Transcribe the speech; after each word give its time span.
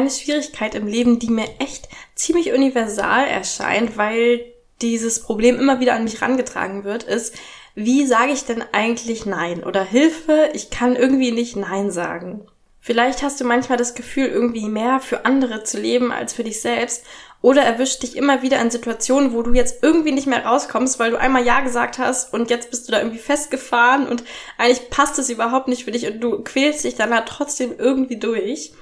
eine 0.00 0.10
Schwierigkeit 0.10 0.74
im 0.74 0.86
Leben, 0.86 1.18
die 1.18 1.30
mir 1.30 1.48
echt 1.58 1.88
ziemlich 2.14 2.52
universal 2.52 3.26
erscheint, 3.26 3.96
weil 3.96 4.44
dieses 4.80 5.22
Problem 5.22 5.58
immer 5.58 5.80
wieder 5.80 5.94
an 5.94 6.04
mich 6.04 6.22
rangetragen 6.22 6.84
wird, 6.84 7.02
ist, 7.02 7.34
wie 7.74 8.06
sage 8.06 8.32
ich 8.32 8.44
denn 8.44 8.64
eigentlich 8.72 9.26
Nein? 9.26 9.62
Oder 9.64 9.84
Hilfe, 9.84 10.50
ich 10.54 10.70
kann 10.70 10.96
irgendwie 10.96 11.30
nicht 11.30 11.56
Nein 11.56 11.90
sagen. 11.90 12.46
Vielleicht 12.82 13.22
hast 13.22 13.40
du 13.40 13.44
manchmal 13.44 13.76
das 13.78 13.94
Gefühl, 13.94 14.26
irgendwie 14.26 14.66
mehr 14.66 15.00
für 15.00 15.26
andere 15.26 15.64
zu 15.64 15.78
leben 15.78 16.12
als 16.12 16.32
für 16.32 16.44
dich 16.44 16.62
selbst. 16.62 17.04
Oder 17.42 17.62
erwischt 17.62 18.02
dich 18.02 18.16
immer 18.16 18.42
wieder 18.42 18.60
in 18.60 18.70
Situationen, 18.70 19.32
wo 19.32 19.42
du 19.42 19.52
jetzt 19.54 19.82
irgendwie 19.82 20.12
nicht 20.12 20.26
mehr 20.26 20.44
rauskommst, 20.44 20.98
weil 20.98 21.10
du 21.10 21.18
einmal 21.18 21.44
Ja 21.44 21.60
gesagt 21.60 21.98
hast 21.98 22.34
und 22.34 22.50
jetzt 22.50 22.70
bist 22.70 22.86
du 22.86 22.92
da 22.92 22.98
irgendwie 22.98 23.18
festgefahren 23.18 24.06
und 24.06 24.24
eigentlich 24.58 24.90
passt 24.90 25.18
es 25.18 25.30
überhaupt 25.30 25.68
nicht 25.68 25.84
für 25.84 25.90
dich 25.90 26.06
und 26.06 26.20
du 26.20 26.42
quälst 26.42 26.84
dich 26.84 26.96
dann 26.96 27.14
halt 27.14 27.26
trotzdem 27.26 27.74
irgendwie 27.78 28.18
durch. 28.18 28.72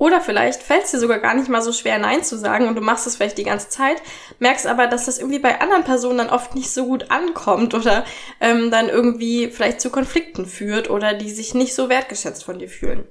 Oder 0.00 0.22
vielleicht 0.22 0.62
fällt 0.62 0.84
es 0.84 0.92
dir 0.92 0.98
sogar 0.98 1.18
gar 1.18 1.34
nicht 1.34 1.50
mal 1.50 1.60
so 1.60 1.74
schwer, 1.74 1.98
Nein 1.98 2.24
zu 2.24 2.38
sagen 2.38 2.68
und 2.68 2.74
du 2.74 2.80
machst 2.80 3.06
es 3.06 3.16
vielleicht 3.16 3.36
die 3.36 3.44
ganze 3.44 3.68
Zeit, 3.68 4.02
merkst 4.38 4.66
aber, 4.66 4.86
dass 4.86 5.04
das 5.04 5.18
irgendwie 5.18 5.40
bei 5.40 5.60
anderen 5.60 5.84
Personen 5.84 6.16
dann 6.16 6.30
oft 6.30 6.54
nicht 6.54 6.70
so 6.70 6.86
gut 6.86 7.10
ankommt 7.10 7.74
oder 7.74 8.06
ähm, 8.40 8.70
dann 8.70 8.88
irgendwie 8.88 9.50
vielleicht 9.50 9.82
zu 9.82 9.90
Konflikten 9.90 10.46
führt 10.46 10.88
oder 10.88 11.12
die 11.12 11.28
sich 11.28 11.52
nicht 11.52 11.74
so 11.74 11.90
wertgeschätzt 11.90 12.44
von 12.44 12.58
dir 12.58 12.70
fühlen. 12.70 13.04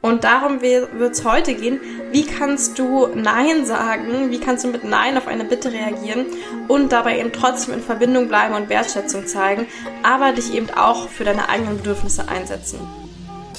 Und 0.00 0.24
darum 0.24 0.62
wird 0.62 1.12
es 1.12 1.26
heute 1.26 1.52
gehen, 1.52 1.78
wie 2.10 2.24
kannst 2.24 2.78
du 2.78 3.08
Nein 3.08 3.66
sagen, 3.66 4.30
wie 4.30 4.40
kannst 4.40 4.64
du 4.64 4.68
mit 4.68 4.82
Nein 4.82 5.18
auf 5.18 5.26
eine 5.26 5.44
Bitte 5.44 5.72
reagieren 5.72 6.24
und 6.68 6.90
dabei 6.90 7.20
eben 7.20 7.32
trotzdem 7.32 7.74
in 7.74 7.82
Verbindung 7.82 8.28
bleiben 8.28 8.54
und 8.54 8.70
Wertschätzung 8.70 9.26
zeigen, 9.26 9.66
aber 10.02 10.32
dich 10.32 10.54
eben 10.54 10.70
auch 10.70 11.10
für 11.10 11.24
deine 11.24 11.50
eigenen 11.50 11.76
Bedürfnisse 11.76 12.28
einsetzen. 12.28 13.05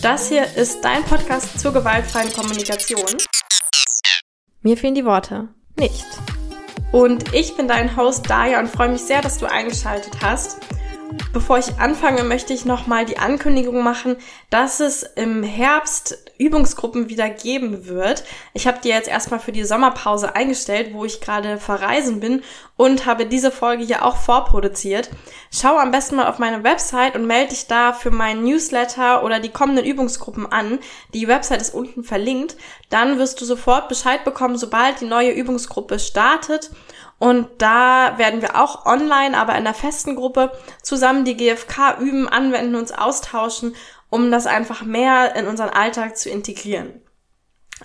Das 0.02 0.30
hier 0.30 0.46
ist 0.56 0.82
dein 0.82 1.04
Podcast 1.04 1.60
zur 1.60 1.74
gewaltfreien 1.74 2.32
Kommunikation. 2.32 3.18
Mir 4.62 4.78
fehlen 4.78 4.94
die 4.94 5.06
Worte. 5.06 5.50
Nicht. 5.76 6.06
Und 6.92 7.34
ich 7.34 7.56
bin 7.58 7.68
dein 7.68 7.98
Host 7.98 8.30
Daya 8.30 8.60
und 8.60 8.70
freue 8.70 8.90
mich 8.90 9.02
sehr, 9.02 9.22
dass 9.22 9.40
du 9.40 9.48
eingeschaltet 9.48 10.14
hast. 10.22 10.60
Bevor 11.32 11.58
ich 11.58 11.80
anfange, 11.80 12.24
möchte 12.24 12.54
ich 12.54 12.66
nochmal 12.66 13.06
die 13.06 13.18
Ankündigung 13.18 13.82
machen, 13.82 14.18
dass 14.50 14.80
es 14.80 15.04
im 15.04 15.42
Herbst 15.44 16.18
Übungsgruppen 16.38 17.10
wieder 17.10 17.30
geben 17.30 17.88
wird. 17.88 18.24
Ich 18.54 18.68
habe 18.68 18.80
die 18.84 18.90
jetzt 18.90 19.08
erstmal 19.08 19.40
für 19.40 19.52
die 19.52 19.64
Sommerpause 19.64 20.36
eingestellt, 20.36 20.94
wo 20.94 21.06
ich 21.06 21.22
gerade 21.22 21.58
verreisen 21.58 22.20
bin 22.20 22.44
und 22.76 23.06
habe 23.06 23.26
diese 23.26 23.52
Folge 23.52 23.84
hier 23.84 24.04
auch 24.04 24.18
vorproduziert. 24.18 25.10
Schau 25.52 25.78
am 25.78 25.92
besten 25.92 26.18
mal 26.18 26.28
auf 26.28 26.40
meine 26.40 26.64
Website 26.64 27.16
und 27.16 27.26
melde 27.26 27.50
dich 27.50 27.68
da 27.68 27.94
für 27.94 28.12
meinen 28.12 28.44
Newsletter 28.44 29.24
oder 29.24 29.40
die 29.40 29.50
kommenden 29.50 29.86
Übungsgruppen 29.86 30.52
an. 30.52 30.80
Die 31.14 31.28
Website 31.28 31.62
ist 31.62 31.74
unten 31.74 32.04
verlinkt. 32.04 32.58
Dann 32.90 33.18
wirst 33.18 33.40
du 33.40 33.46
sofort 33.46 33.88
Bescheid 33.88 34.24
bekommen, 34.26 34.58
sobald 34.58 35.02
die 35.02 35.06
neue 35.06 35.32
Übungsgruppe 35.32 36.00
startet. 36.00 36.72
Und 37.20 37.48
da 37.58 38.18
werden 38.18 38.42
wir 38.42 38.62
auch 38.62 38.86
online, 38.86 39.38
aber 39.38 39.56
in 39.56 39.64
der 39.64 39.74
festen 39.74 40.16
Gruppe 40.16 40.52
zusammen 40.84 41.26
die 41.26 41.36
GFK 41.36 41.98
üben, 42.00 42.30
anwenden, 42.30 42.76
uns 42.76 42.92
austauschen, 42.92 43.76
um 44.10 44.32
das 44.32 44.46
einfach 44.46 44.84
mehr 44.84 45.36
in 45.36 45.48
unseren 45.48 45.70
Alltag 45.70 46.18
zu 46.18 46.30
integrieren. 46.30 47.02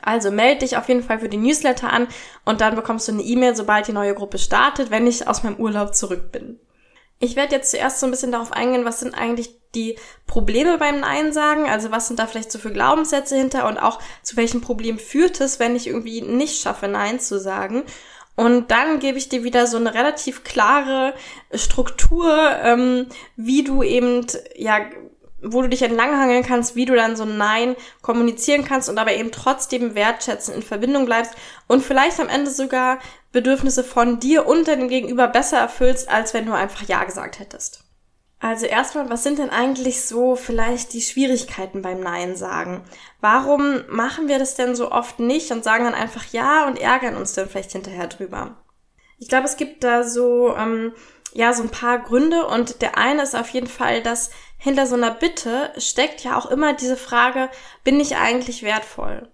Also 0.00 0.30
melde 0.30 0.60
dich 0.60 0.76
auf 0.76 0.88
jeden 0.88 1.02
Fall 1.02 1.18
für 1.18 1.28
die 1.28 1.36
Newsletter 1.36 1.92
an 1.92 2.08
und 2.44 2.60
dann 2.60 2.74
bekommst 2.74 3.08
du 3.08 3.12
eine 3.12 3.22
E-Mail, 3.22 3.54
sobald 3.54 3.88
die 3.88 3.92
neue 3.92 4.14
Gruppe 4.14 4.38
startet, 4.38 4.90
wenn 4.90 5.06
ich 5.06 5.28
aus 5.28 5.42
meinem 5.42 5.56
Urlaub 5.56 5.94
zurück 5.94 6.32
bin. 6.32 6.58
Ich 7.18 7.36
werde 7.36 7.54
jetzt 7.54 7.70
zuerst 7.70 8.00
so 8.00 8.06
ein 8.06 8.10
bisschen 8.10 8.32
darauf 8.32 8.52
eingehen, 8.52 8.84
was 8.84 9.00
sind 9.00 9.14
eigentlich 9.14 9.50
die 9.74 9.96
Probleme 10.26 10.76
beim 10.78 11.00
Nein 11.00 11.32
sagen, 11.32 11.68
also 11.68 11.90
was 11.90 12.08
sind 12.08 12.18
da 12.18 12.26
vielleicht 12.26 12.50
so 12.50 12.58
für 12.58 12.72
Glaubenssätze 12.72 13.36
hinter 13.36 13.68
und 13.68 13.78
auch 13.78 14.00
zu 14.22 14.36
welchem 14.36 14.60
Problem 14.60 14.98
führt 14.98 15.40
es, 15.40 15.60
wenn 15.60 15.76
ich 15.76 15.86
irgendwie 15.86 16.20
nicht 16.20 16.60
schaffe, 16.60 16.88
Nein 16.88 17.20
zu 17.20 17.38
sagen. 17.38 17.84
Und 18.34 18.70
dann 18.70 18.98
gebe 18.98 19.18
ich 19.18 19.28
dir 19.28 19.44
wieder 19.44 19.66
so 19.66 19.76
eine 19.76 19.94
relativ 19.94 20.42
klare 20.42 21.14
Struktur, 21.52 22.34
ähm, 22.62 23.06
wie 23.36 23.62
du 23.62 23.82
eben, 23.82 24.26
ja, 24.56 24.78
wo 25.42 25.60
du 25.60 25.68
dich 25.68 25.82
entlanghangeln 25.82 26.42
kannst, 26.42 26.76
wie 26.76 26.86
du 26.86 26.94
dann 26.94 27.16
so 27.16 27.24
Nein 27.24 27.76
kommunizieren 28.00 28.64
kannst 28.64 28.88
und 28.88 28.98
aber 28.98 29.12
eben 29.12 29.32
trotzdem 29.32 29.94
wertschätzen 29.94 30.54
in 30.54 30.62
Verbindung 30.62 31.04
bleibst 31.04 31.34
und 31.66 31.84
vielleicht 31.84 32.20
am 32.20 32.28
Ende 32.28 32.50
sogar 32.50 33.00
Bedürfnisse 33.32 33.82
von 33.82 34.20
dir 34.20 34.46
und 34.46 34.68
deinem 34.68 34.88
Gegenüber 34.88 35.26
besser 35.28 35.58
erfüllst, 35.58 36.08
als 36.08 36.32
wenn 36.32 36.46
du 36.46 36.52
einfach 36.52 36.86
Ja 36.86 37.04
gesagt 37.04 37.38
hättest. 37.38 37.81
Also 38.42 38.66
erstmal, 38.66 39.08
was 39.08 39.22
sind 39.22 39.38
denn 39.38 39.50
eigentlich 39.50 40.04
so 40.04 40.34
vielleicht 40.34 40.94
die 40.94 41.00
Schwierigkeiten 41.00 41.80
beim 41.80 42.00
Nein 42.00 42.34
sagen? 42.34 42.82
Warum 43.20 43.84
machen 43.88 44.26
wir 44.26 44.40
das 44.40 44.56
denn 44.56 44.74
so 44.74 44.90
oft 44.90 45.20
nicht 45.20 45.52
und 45.52 45.62
sagen 45.62 45.84
dann 45.84 45.94
einfach 45.94 46.24
Ja 46.32 46.66
und 46.66 46.80
ärgern 46.80 47.14
uns 47.14 47.34
dann 47.34 47.48
vielleicht 47.48 47.70
hinterher 47.70 48.08
drüber? 48.08 48.56
Ich 49.20 49.28
glaube, 49.28 49.44
es 49.44 49.56
gibt 49.56 49.84
da 49.84 50.02
so, 50.02 50.56
ähm, 50.56 50.92
ja, 51.32 51.52
so 51.52 51.62
ein 51.62 51.68
paar 51.68 52.00
Gründe 52.00 52.44
und 52.44 52.82
der 52.82 52.98
eine 52.98 53.22
ist 53.22 53.36
auf 53.36 53.48
jeden 53.50 53.68
Fall, 53.68 54.02
dass 54.02 54.30
hinter 54.58 54.88
so 54.88 54.96
einer 54.96 55.12
Bitte 55.12 55.72
steckt 55.78 56.24
ja 56.24 56.36
auch 56.36 56.46
immer 56.46 56.72
diese 56.72 56.96
Frage, 56.96 57.48
bin 57.84 58.00
ich 58.00 58.16
eigentlich 58.16 58.64
wertvoll? 58.64 59.28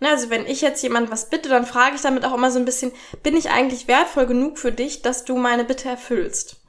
Ne, 0.00 0.10
also 0.10 0.28
wenn 0.28 0.44
ich 0.44 0.60
jetzt 0.60 0.82
jemand 0.82 1.10
was 1.10 1.30
bitte, 1.30 1.48
dann 1.48 1.64
frage 1.64 1.96
ich 1.96 2.02
damit 2.02 2.26
auch 2.26 2.34
immer 2.34 2.50
so 2.50 2.58
ein 2.58 2.66
bisschen, 2.66 2.92
bin 3.22 3.38
ich 3.38 3.48
eigentlich 3.48 3.88
wertvoll 3.88 4.26
genug 4.26 4.58
für 4.58 4.70
dich, 4.70 5.00
dass 5.00 5.24
du 5.24 5.38
meine 5.38 5.64
Bitte 5.64 5.88
erfüllst? 5.88 6.59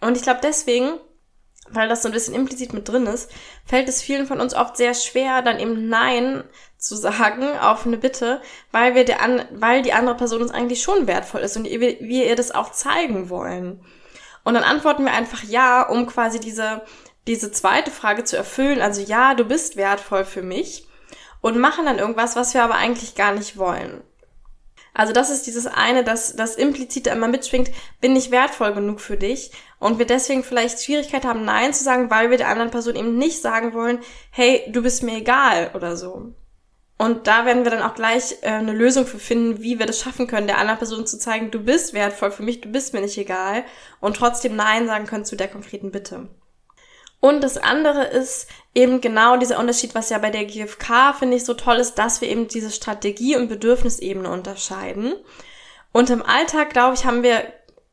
Und 0.00 0.16
ich 0.16 0.22
glaube 0.22 0.40
deswegen, 0.42 0.98
weil 1.70 1.88
das 1.88 2.02
so 2.02 2.08
ein 2.08 2.12
bisschen 2.12 2.34
implizit 2.34 2.72
mit 2.72 2.88
drin 2.88 3.06
ist, 3.06 3.30
fällt 3.64 3.88
es 3.88 4.02
vielen 4.02 4.26
von 4.26 4.40
uns 4.40 4.54
oft 4.54 4.76
sehr 4.76 4.94
schwer, 4.94 5.42
dann 5.42 5.58
eben 5.58 5.88
Nein 5.88 6.44
zu 6.78 6.96
sagen 6.96 7.58
auf 7.58 7.86
eine 7.86 7.96
Bitte, 7.96 8.40
weil 8.70 8.94
wir 8.94 9.04
der 9.04 9.22
an, 9.22 9.46
weil 9.52 9.82
die 9.82 9.92
andere 9.92 10.16
Person 10.16 10.42
uns 10.42 10.52
eigentlich 10.52 10.82
schon 10.82 11.06
wertvoll 11.06 11.40
ist 11.40 11.56
und 11.56 11.64
wir, 11.64 11.80
wir 11.80 12.26
ihr 12.26 12.36
das 12.36 12.50
auch 12.50 12.72
zeigen 12.72 13.30
wollen. 13.30 13.84
Und 14.44 14.54
dann 14.54 14.62
antworten 14.62 15.04
wir 15.04 15.12
einfach 15.12 15.42
ja, 15.42 15.82
um 15.82 16.06
quasi 16.06 16.38
diese, 16.38 16.82
diese 17.26 17.50
zweite 17.50 17.90
Frage 17.90 18.24
zu 18.24 18.36
erfüllen. 18.36 18.82
Also 18.82 19.00
ja, 19.00 19.34
du 19.34 19.44
bist 19.44 19.76
wertvoll 19.76 20.26
für 20.26 20.42
mich 20.42 20.86
und 21.40 21.58
machen 21.58 21.86
dann 21.86 21.98
irgendwas, 21.98 22.36
was 22.36 22.52
wir 22.52 22.62
aber 22.62 22.74
eigentlich 22.74 23.14
gar 23.14 23.32
nicht 23.32 23.56
wollen. 23.56 24.02
Also 24.94 25.12
das 25.12 25.28
ist 25.28 25.46
dieses 25.48 25.66
eine, 25.66 26.04
dass 26.04 26.36
das 26.36 26.54
implizite 26.54 27.10
immer 27.10 27.26
mitschwingt, 27.26 27.70
bin 28.00 28.14
ich 28.14 28.30
wertvoll 28.30 28.72
genug 28.72 29.00
für 29.00 29.16
dich 29.16 29.50
und 29.80 29.98
wir 29.98 30.06
deswegen 30.06 30.44
vielleicht 30.44 30.80
Schwierigkeit 30.80 31.24
haben, 31.24 31.44
Nein 31.44 31.74
zu 31.74 31.82
sagen, 31.82 32.10
weil 32.10 32.30
wir 32.30 32.38
der 32.38 32.48
anderen 32.48 32.70
Person 32.70 32.94
eben 32.94 33.18
nicht 33.18 33.42
sagen 33.42 33.74
wollen, 33.74 33.98
hey, 34.30 34.62
du 34.68 34.82
bist 34.82 35.02
mir 35.02 35.18
egal 35.18 35.72
oder 35.74 35.96
so. 35.96 36.32
Und 36.96 37.26
da 37.26 37.44
werden 37.44 37.64
wir 37.64 37.72
dann 37.72 37.82
auch 37.82 37.96
gleich 37.96 38.36
äh, 38.42 38.50
eine 38.50 38.72
Lösung 38.72 39.04
für 39.04 39.18
finden, 39.18 39.60
wie 39.60 39.80
wir 39.80 39.86
das 39.86 40.00
schaffen 40.00 40.28
können, 40.28 40.46
der 40.46 40.58
anderen 40.58 40.78
Person 40.78 41.06
zu 41.08 41.18
zeigen, 41.18 41.50
du 41.50 41.58
bist 41.58 41.92
wertvoll 41.92 42.30
für 42.30 42.44
mich, 42.44 42.60
du 42.60 42.70
bist 42.70 42.94
mir 42.94 43.00
nicht 43.00 43.18
egal 43.18 43.64
und 44.00 44.16
trotzdem 44.16 44.54
Nein 44.54 44.86
sagen 44.86 45.06
können 45.06 45.24
zu 45.24 45.34
der 45.34 45.48
konkreten 45.48 45.90
Bitte. 45.90 46.28
Und 47.24 47.42
das 47.42 47.56
andere 47.56 48.04
ist 48.04 48.48
eben 48.74 49.00
genau 49.00 49.38
dieser 49.38 49.58
Unterschied, 49.58 49.94
was 49.94 50.10
ja 50.10 50.18
bei 50.18 50.28
der 50.28 50.44
GfK, 50.44 51.14
finde 51.18 51.38
ich, 51.38 51.46
so 51.46 51.54
toll 51.54 51.76
ist, 51.76 51.94
dass 51.94 52.20
wir 52.20 52.28
eben 52.28 52.48
diese 52.48 52.70
Strategie- 52.70 53.36
und 53.36 53.48
Bedürfnisebene 53.48 54.28
unterscheiden. 54.28 55.14
Und 55.90 56.10
im 56.10 56.22
Alltag, 56.22 56.68
glaube 56.68 56.96
ich, 56.96 57.06
haben 57.06 57.22
wir, 57.22 57.42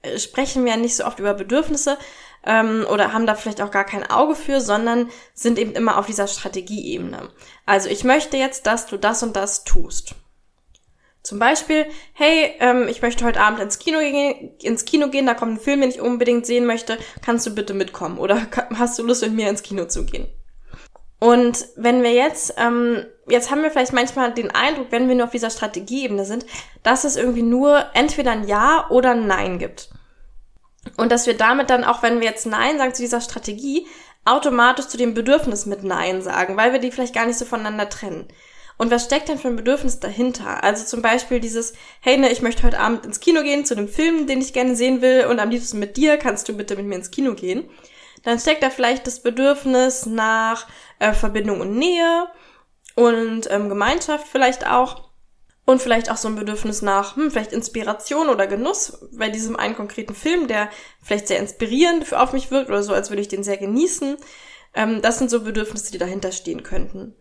äh, 0.02 0.20
sprechen 0.20 0.66
wir 0.66 0.76
nicht 0.76 0.98
so 0.98 1.06
oft 1.06 1.20
über 1.20 1.34
Bedürfnisse 1.34 1.98
ähm, 2.46 2.86
oder 2.92 3.14
haben 3.14 3.26
da 3.26 3.36
vielleicht 3.36 3.62
auch 3.62 3.72
gar 3.72 3.86
kein 3.86 4.06
Auge 4.10 4.36
für, 4.36 4.60
sondern 4.60 5.10
sind 5.34 5.60
eben 5.60 5.72
immer 5.76 5.98
auf 5.98 6.08
dieser 6.08 6.28
Strategieebene. 6.28 7.30
Also 7.66 7.88
ich 7.88 8.04
möchte 8.04 8.36
jetzt, 8.36 8.68
dass 8.68 8.86
du 8.86 8.98
das 8.98 9.24
und 9.24 9.38
das 9.38 9.64
tust. 9.64 10.14
Zum 11.24 11.38
Beispiel, 11.38 11.86
hey, 12.14 12.56
ähm, 12.60 12.88
ich 12.88 13.02
möchte 13.02 13.26
heute 13.26 13.42
Abend 13.42 13.60
ins 13.60 13.78
Kino, 13.78 14.00
gehen, 14.00 14.56
ins 14.62 14.86
Kino 14.86 15.10
gehen, 15.10 15.28
da 15.28 15.36
kommt 15.36 15.54
ein 15.54 15.60
Film, 15.60 15.82
den 15.82 15.92
ich 15.92 16.02
unbedingt 16.02 16.46
sehen 16.46 16.66
möchte, 16.66 16.98
kannst 17.24 17.46
du 17.46 17.54
bitte 17.54 17.74
mitkommen 17.74 18.18
oder 18.18 18.48
hast 18.76 18.98
du 18.98 19.04
Lust 19.04 19.22
mit 19.22 19.34
mir 19.34 19.50
ins 19.50 19.64
Kino 19.64 19.86
zu 19.86 20.06
gehen? 20.06 20.28
Und 21.20 21.68
wenn 21.76 22.02
wir 22.02 22.14
jetzt, 22.14 22.56
ähm, 22.58 23.06
jetzt 23.28 23.52
haben 23.52 23.62
wir 23.62 23.70
vielleicht 23.70 23.94
manchmal 23.94 24.34
den 24.34 24.50
Eindruck, 24.50 24.88
wenn 24.90 25.08
wir 25.08 25.14
nur 25.14 25.26
auf 25.26 25.32
dieser 25.32 25.52
Strategieebene 25.52 26.26
sind, 26.26 26.48
dass 26.82 27.04
es 27.04 27.16
irgendwie 27.16 27.44
nur 27.44 27.86
entweder 27.94 28.32
ein 28.32 28.48
Ja 28.48 28.88
oder 28.90 29.12
ein 29.12 29.28
Nein 29.28 29.60
gibt. 29.60 29.92
Und 30.98 31.12
dass 31.12 31.28
wir 31.28 31.38
damit 31.38 31.70
dann 31.70 31.84
auch, 31.84 32.02
wenn 32.02 32.22
wir 32.22 32.28
jetzt 32.28 32.48
Nein 32.48 32.80
sagen 32.80 32.96
zu 32.96 33.04
dieser 33.04 33.22
Strategie, 33.22 33.86
automatisch 34.26 34.88
zu 34.88 34.98
dem 34.98 35.14
Bedürfnis 35.14 35.68
mit 35.68 35.84
Nein 35.84 36.24
sagen, 36.24 36.58
weil 36.58 36.74
wir 36.74 36.80
die 36.80 36.90
vielleicht 36.92 37.14
gar 37.14 37.28
nicht 37.28 37.38
so 37.38 37.46
voneinander 37.46 37.88
trennen. 37.88 38.28
Und 38.78 38.92
was 38.92 39.06
steckt 39.06 39.30
denn 39.30 39.38
für 39.38 39.48
ein 39.48 39.56
Bedürfnis 39.56 40.00
dahinter? 40.00 40.64
Also 40.64 40.86
zum 40.86 41.02
Beispiel 41.02 41.40
dieses, 41.40 41.74
hey, 42.02 42.18
ne, 42.18 42.32
ich 42.32 42.42
möchte 42.42 42.64
heute 42.64 42.80
Abend 42.80 43.06
ins 43.06 43.20
Kino 43.20 43.44
gehen 43.44 43.66
zu 43.66 43.76
einem 43.76 43.88
Film, 43.88 44.28
den 44.28 44.42
ich 44.42 44.54
gerne 44.54 44.76
sehen 44.76 45.02
will 45.02 45.26
und 45.26 45.40
am 45.40 45.50
liebsten 45.50 45.80
mit 45.80 45.98
dir, 45.98 46.18
kannst 46.18 46.50
du 46.50 46.54
bitte 46.58 46.76
mit 46.76 46.86
mir 46.86 46.96
ins 46.96 47.12
Kino 47.12 47.34
gehen? 47.36 47.70
Dann 48.24 48.40
steckt 48.40 48.64
da 48.64 48.70
vielleicht 48.70 49.08
das 49.08 49.22
Bedürfnis 49.22 50.06
nach 50.06 50.68
äh, 51.00 51.14
Verbindung 51.14 51.62
und 51.62 51.78
Nähe 51.78 52.28
und 52.96 53.50
ähm, 53.50 53.70
Gemeinschaft 53.70 54.28
vielleicht 54.28 54.68
auch. 54.68 55.10
Und 55.64 55.80
vielleicht 55.80 56.10
auch 56.10 56.18
so 56.18 56.28
ein 56.28 56.36
Bedürfnis 56.36 56.82
nach, 56.82 57.16
hm, 57.16 57.30
vielleicht 57.30 57.54
Inspiration 57.54 58.30
oder 58.30 58.48
Genuss 58.48 59.08
bei 59.12 59.30
diesem 59.30 59.56
einen 59.56 59.76
konkreten 59.76 60.16
Film, 60.16 60.48
der 60.48 60.70
vielleicht 61.04 61.28
sehr 61.28 61.38
inspirierend 61.38 62.12
auf 62.14 62.34
mich 62.34 62.50
wirkt 62.50 62.70
oder 62.70 62.82
so, 62.82 62.94
als 62.94 63.12
würde 63.12 63.22
ich 63.22 63.28
den 63.28 63.44
sehr 63.44 63.58
genießen. 63.58 64.18
Ähm, 64.74 65.02
das 65.02 65.20
sind 65.20 65.30
so 65.30 65.44
Bedürfnisse, 65.44 65.92
die 65.92 66.00
dahinter 66.00 66.32
stehen 66.32 66.64
könnten. 66.64 67.16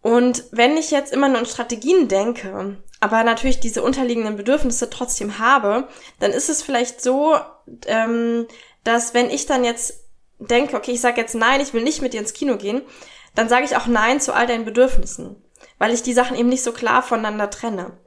Und 0.00 0.44
wenn 0.52 0.76
ich 0.76 0.90
jetzt 0.90 1.12
immer 1.12 1.28
nur 1.28 1.38
an 1.38 1.46
Strategien 1.46 2.08
denke, 2.08 2.78
aber 3.00 3.24
natürlich 3.24 3.60
diese 3.60 3.82
unterliegenden 3.82 4.36
Bedürfnisse 4.36 4.90
trotzdem 4.90 5.38
habe, 5.38 5.88
dann 6.20 6.30
ist 6.30 6.48
es 6.48 6.62
vielleicht 6.62 7.00
so, 7.00 7.36
ähm, 7.86 8.46
dass 8.84 9.14
wenn 9.14 9.30
ich 9.30 9.46
dann 9.46 9.64
jetzt 9.64 10.04
denke, 10.38 10.76
okay, 10.76 10.92
ich 10.92 11.00
sage 11.00 11.20
jetzt 11.20 11.34
nein, 11.34 11.60
ich 11.60 11.74
will 11.74 11.82
nicht 11.82 12.02
mit 12.02 12.12
dir 12.12 12.20
ins 12.20 12.32
Kino 12.32 12.56
gehen, 12.56 12.82
dann 13.34 13.48
sage 13.48 13.64
ich 13.64 13.76
auch 13.76 13.86
nein 13.86 14.20
zu 14.20 14.32
all 14.32 14.46
deinen 14.46 14.64
Bedürfnissen, 14.64 15.42
weil 15.78 15.92
ich 15.92 16.02
die 16.02 16.12
Sachen 16.12 16.36
eben 16.36 16.48
nicht 16.48 16.62
so 16.62 16.72
klar 16.72 17.02
voneinander 17.02 17.50
trenne. 17.50 17.98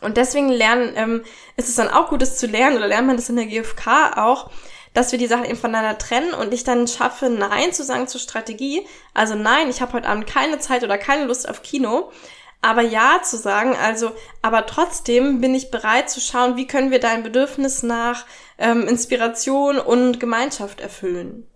Und 0.00 0.16
deswegen 0.16 0.48
lernen, 0.48 0.92
ähm, 0.96 1.24
ist 1.56 1.68
es 1.68 1.74
dann 1.74 1.88
auch 1.88 2.08
gut, 2.08 2.22
das 2.22 2.38
zu 2.38 2.46
lernen, 2.46 2.76
oder 2.76 2.86
lernt 2.86 3.06
man 3.06 3.16
das 3.16 3.28
in 3.28 3.36
der 3.36 3.46
GfK 3.46 4.16
auch, 4.16 4.50
dass 4.94 5.12
wir 5.12 5.18
die 5.18 5.26
Sachen 5.26 5.44
eben 5.44 5.58
voneinander 5.58 5.98
trennen 5.98 6.34
und 6.34 6.52
ich 6.52 6.64
dann 6.64 6.86
schaffe, 6.88 7.30
Nein 7.30 7.72
zu 7.72 7.84
sagen 7.84 8.08
zur 8.08 8.20
Strategie. 8.20 8.86
Also 9.14 9.34
nein, 9.34 9.70
ich 9.70 9.80
habe 9.80 9.92
heute 9.92 10.08
Abend 10.08 10.26
keine 10.26 10.58
Zeit 10.58 10.82
oder 10.84 10.98
keine 10.98 11.24
Lust 11.24 11.48
auf 11.48 11.62
Kino. 11.62 12.10
Aber 12.60 12.82
ja 12.82 13.20
zu 13.22 13.36
sagen, 13.36 13.76
also, 13.76 14.10
aber 14.42 14.66
trotzdem 14.66 15.40
bin 15.40 15.54
ich 15.54 15.70
bereit 15.70 16.10
zu 16.10 16.20
schauen, 16.20 16.56
wie 16.56 16.66
können 16.66 16.90
wir 16.90 16.98
dein 16.98 17.22
Bedürfnis 17.22 17.84
nach 17.84 18.26
ähm, 18.58 18.88
Inspiration 18.88 19.78
und 19.78 20.18
Gemeinschaft 20.18 20.80
erfüllen. 20.80 21.46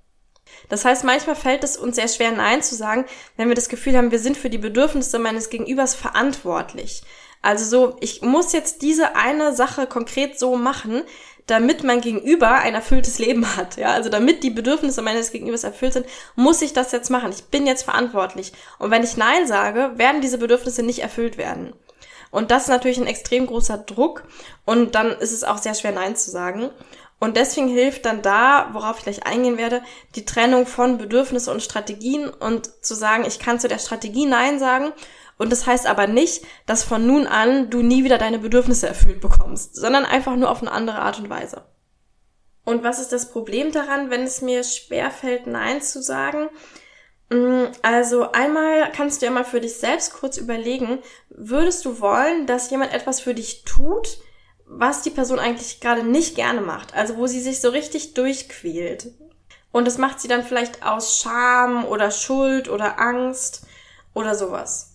Das 0.68 0.84
heißt, 0.84 1.02
manchmal 1.02 1.34
fällt 1.34 1.64
es 1.64 1.76
uns 1.76 1.96
sehr 1.96 2.08
schwer, 2.08 2.30
Nein 2.30 2.62
zu 2.62 2.76
sagen, 2.76 3.04
wenn 3.36 3.48
wir 3.48 3.56
das 3.56 3.68
Gefühl 3.68 3.96
haben, 3.96 4.12
wir 4.12 4.20
sind 4.20 4.36
für 4.36 4.50
die 4.50 4.58
Bedürfnisse 4.58 5.18
meines 5.18 5.50
Gegenübers 5.50 5.94
verantwortlich. 5.94 7.02
Also 7.42 7.64
so, 7.64 7.96
ich 8.00 8.22
muss 8.22 8.52
jetzt 8.52 8.82
diese 8.82 9.16
eine 9.16 9.52
Sache 9.52 9.88
konkret 9.88 10.38
so 10.38 10.56
machen, 10.56 11.02
damit 11.46 11.82
mein 11.82 12.00
Gegenüber 12.00 12.50
ein 12.52 12.74
erfülltes 12.74 13.18
Leben 13.18 13.56
hat. 13.56 13.76
Ja, 13.76 13.92
also 13.92 14.08
damit 14.08 14.42
die 14.42 14.50
Bedürfnisse 14.50 15.02
meines 15.02 15.32
Gegenübers 15.32 15.64
erfüllt 15.64 15.94
sind, 15.94 16.06
muss 16.36 16.62
ich 16.62 16.72
das 16.72 16.92
jetzt 16.92 17.10
machen. 17.10 17.30
Ich 17.30 17.44
bin 17.44 17.66
jetzt 17.66 17.82
verantwortlich. 17.82 18.52
Und 18.78 18.90
wenn 18.90 19.02
ich 19.02 19.16
Nein 19.16 19.46
sage, 19.46 19.92
werden 19.96 20.20
diese 20.20 20.38
Bedürfnisse 20.38 20.82
nicht 20.82 21.00
erfüllt 21.00 21.36
werden. 21.38 21.74
Und 22.30 22.50
das 22.50 22.62
ist 22.62 22.68
natürlich 22.68 22.98
ein 22.98 23.06
extrem 23.06 23.46
großer 23.46 23.78
Druck. 23.78 24.24
Und 24.64 24.94
dann 24.94 25.10
ist 25.10 25.32
es 25.32 25.44
auch 25.44 25.58
sehr 25.58 25.74
schwer, 25.74 25.92
Nein 25.92 26.16
zu 26.16 26.30
sagen. 26.30 26.70
Und 27.18 27.36
deswegen 27.36 27.68
hilft 27.68 28.04
dann 28.04 28.22
da, 28.22 28.70
worauf 28.72 28.98
ich 28.98 29.04
gleich 29.04 29.26
eingehen 29.26 29.56
werde, 29.56 29.82
die 30.16 30.24
Trennung 30.24 30.66
von 30.66 30.98
Bedürfnisse 30.98 31.52
und 31.52 31.62
Strategien 31.62 32.28
und 32.28 32.84
zu 32.84 32.94
sagen, 32.94 33.24
ich 33.24 33.38
kann 33.38 33.60
zu 33.60 33.68
der 33.68 33.78
Strategie 33.78 34.26
Nein 34.26 34.58
sagen 34.58 34.92
und 35.38 35.50
das 35.50 35.66
heißt 35.66 35.86
aber 35.86 36.06
nicht, 36.06 36.44
dass 36.66 36.84
von 36.84 37.06
nun 37.06 37.26
an 37.26 37.70
du 37.70 37.82
nie 37.82 38.04
wieder 38.04 38.18
deine 38.18 38.38
Bedürfnisse 38.38 38.88
erfüllt 38.88 39.20
bekommst, 39.20 39.74
sondern 39.74 40.04
einfach 40.04 40.36
nur 40.36 40.50
auf 40.50 40.60
eine 40.60 40.72
andere 40.72 40.98
Art 40.98 41.18
und 41.18 41.30
Weise. 41.30 41.64
Und 42.64 42.84
was 42.84 43.00
ist 43.00 43.12
das 43.12 43.30
Problem 43.30 43.72
daran, 43.72 44.10
wenn 44.10 44.22
es 44.22 44.40
mir 44.40 44.62
schwer 44.62 45.10
fällt, 45.10 45.46
Nein 45.46 45.82
zu 45.82 46.00
sagen? 46.00 46.48
Mm, 47.30 47.64
also 47.82 48.30
einmal 48.32 48.92
kannst 48.92 49.20
du 49.20 49.26
ja 49.26 49.32
mal 49.32 49.44
für 49.44 49.60
dich 49.60 49.74
selbst 49.76 50.12
kurz 50.12 50.36
überlegen, 50.36 51.00
würdest 51.28 51.84
du 51.84 52.00
wollen, 52.00 52.46
dass 52.46 52.70
jemand 52.70 52.92
etwas 52.92 53.20
für 53.20 53.34
dich 53.34 53.64
tut, 53.64 54.18
was 54.66 55.02
die 55.02 55.10
Person 55.10 55.38
eigentlich 55.38 55.80
gerade 55.80 56.04
nicht 56.04 56.36
gerne 56.36 56.60
macht, 56.60 56.94
also 56.94 57.16
wo 57.16 57.26
sie 57.26 57.40
sich 57.40 57.60
so 57.60 57.70
richtig 57.70 58.14
durchquält. 58.14 59.12
Und 59.70 59.86
das 59.86 59.98
macht 59.98 60.20
sie 60.20 60.28
dann 60.28 60.44
vielleicht 60.44 60.84
aus 60.84 61.18
Scham 61.18 61.84
oder 61.84 62.10
Schuld 62.10 62.68
oder 62.68 63.00
Angst 63.00 63.66
oder 64.14 64.34
sowas. 64.34 64.91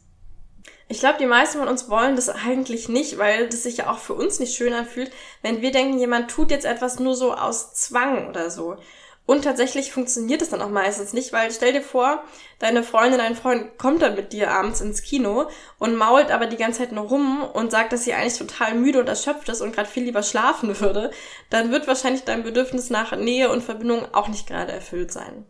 Ich 0.89 0.99
glaube, 0.99 1.17
die 1.19 1.25
meisten 1.25 1.59
von 1.59 1.67
uns 1.67 1.89
wollen 1.89 2.15
das 2.15 2.29
eigentlich 2.29 2.87
nicht, 2.87 3.17
weil 3.17 3.49
das 3.49 3.63
sich 3.63 3.77
ja 3.77 3.91
auch 3.91 3.99
für 3.99 4.13
uns 4.13 4.39
nicht 4.39 4.55
schön 4.55 4.73
anfühlt, 4.73 5.11
wenn 5.41 5.61
wir 5.61 5.71
denken, 5.71 5.99
jemand 5.99 6.31
tut 6.31 6.49
jetzt 6.49 6.65
etwas 6.65 6.99
nur 6.99 7.13
so 7.13 7.33
aus 7.33 7.73
Zwang 7.73 8.29
oder 8.29 8.49
so. 8.49 8.77
Und 9.25 9.43
tatsächlich 9.43 9.91
funktioniert 9.91 10.41
es 10.41 10.51
dann 10.51 10.61
auch 10.61 10.69
meistens 10.69 11.11
nicht, 11.11 11.33
weil 11.33 11.51
stell 11.51 11.73
dir 11.73 11.81
vor, 11.81 12.23
deine 12.59 12.81
Freundin, 12.81 13.19
dein 13.19 13.35
Freund 13.35 13.77
kommt 13.77 14.01
dann 14.01 14.15
mit 14.15 14.31
dir 14.31 14.51
abends 14.51 14.79
ins 14.79 15.01
Kino 15.01 15.49
und 15.77 15.97
mault 15.97 16.31
aber 16.31 16.47
die 16.47 16.55
ganze 16.55 16.79
Zeit 16.79 16.93
nur 16.93 17.03
rum 17.03 17.43
und 17.43 17.69
sagt, 17.69 17.91
dass 17.91 18.05
sie 18.05 18.13
eigentlich 18.13 18.37
total 18.37 18.73
müde 18.75 19.01
und 19.01 19.09
erschöpft 19.09 19.49
ist 19.49 19.59
und 19.59 19.75
gerade 19.75 19.89
viel 19.89 20.03
lieber 20.03 20.23
schlafen 20.23 20.79
würde, 20.79 21.11
dann 21.49 21.71
wird 21.71 21.87
wahrscheinlich 21.87 22.23
dein 22.23 22.43
Bedürfnis 22.43 22.89
nach 22.89 23.13
Nähe 23.17 23.49
und 23.49 23.61
Verbindung 23.61 24.07
auch 24.13 24.29
nicht 24.29 24.47
gerade 24.47 24.71
erfüllt 24.71 25.11
sein. 25.11 25.45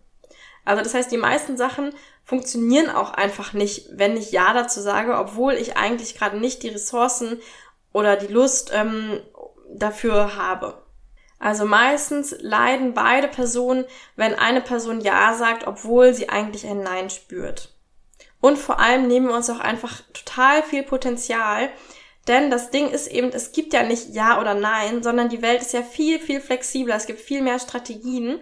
Also 0.68 0.84
das 0.84 0.94
heißt, 0.94 1.10
die 1.14 1.18
meisten 1.18 1.56
Sachen 1.56 1.94
funktionieren 2.26 2.90
auch 2.90 3.14
einfach 3.14 3.54
nicht, 3.54 3.88
wenn 3.94 4.18
ich 4.18 4.34
Ja 4.34 4.54
dazu 4.54 4.82
sage, 4.82 5.18
obwohl 5.18 5.54
ich 5.54 5.78
eigentlich 5.78 6.18
gerade 6.18 6.38
nicht 6.38 6.62
die 6.62 6.68
Ressourcen 6.68 7.40
oder 7.94 8.18
die 8.18 8.28
Lust 8.28 8.72
ähm, 8.74 9.22
dafür 9.74 10.36
habe. 10.36 10.84
Also 11.40 11.64
meistens 11.64 12.36
leiden 12.42 12.94
beide 12.94 13.30
Personen, 13.30 13.86
wenn 14.18 14.36
eine 14.36 14.60
Person 14.60 15.00
Ja 15.00 15.36
sagt, 15.36 15.68
obwohl 15.68 16.14
sie 16.14 16.28
eigentlich 16.28 16.68
ein 16.68 16.84
Nein 16.84 17.10
spürt. 17.10 17.74
Und 18.42 18.58
vor 18.58 18.82
allem 18.82 19.08
nehmen 19.08 19.30
wir 19.30 19.36
uns 19.36 19.50
auch 19.50 19.62
einfach 19.62 20.02
total 20.12 20.64
viel 20.64 20.84
Potenzial, 20.84 21.70
denn 22.28 22.52
das 22.52 22.72
Ding 22.72 22.90
ist 22.90 23.08
eben, 23.08 23.30
es 23.30 23.54
gibt 23.54 23.72
ja 23.72 23.84
nicht 23.84 24.10
Ja 24.10 24.42
oder 24.42 24.54
Nein, 24.54 25.02
sondern 25.02 25.30
die 25.30 25.42
Welt 25.42 25.62
ist 25.62 25.72
ja 25.72 25.82
viel, 25.82 26.20
viel 26.20 26.42
flexibler. 26.42 26.98
Es 26.98 27.06
gibt 27.06 27.22
viel 27.22 27.42
mehr 27.42 27.58
Strategien. 27.58 28.42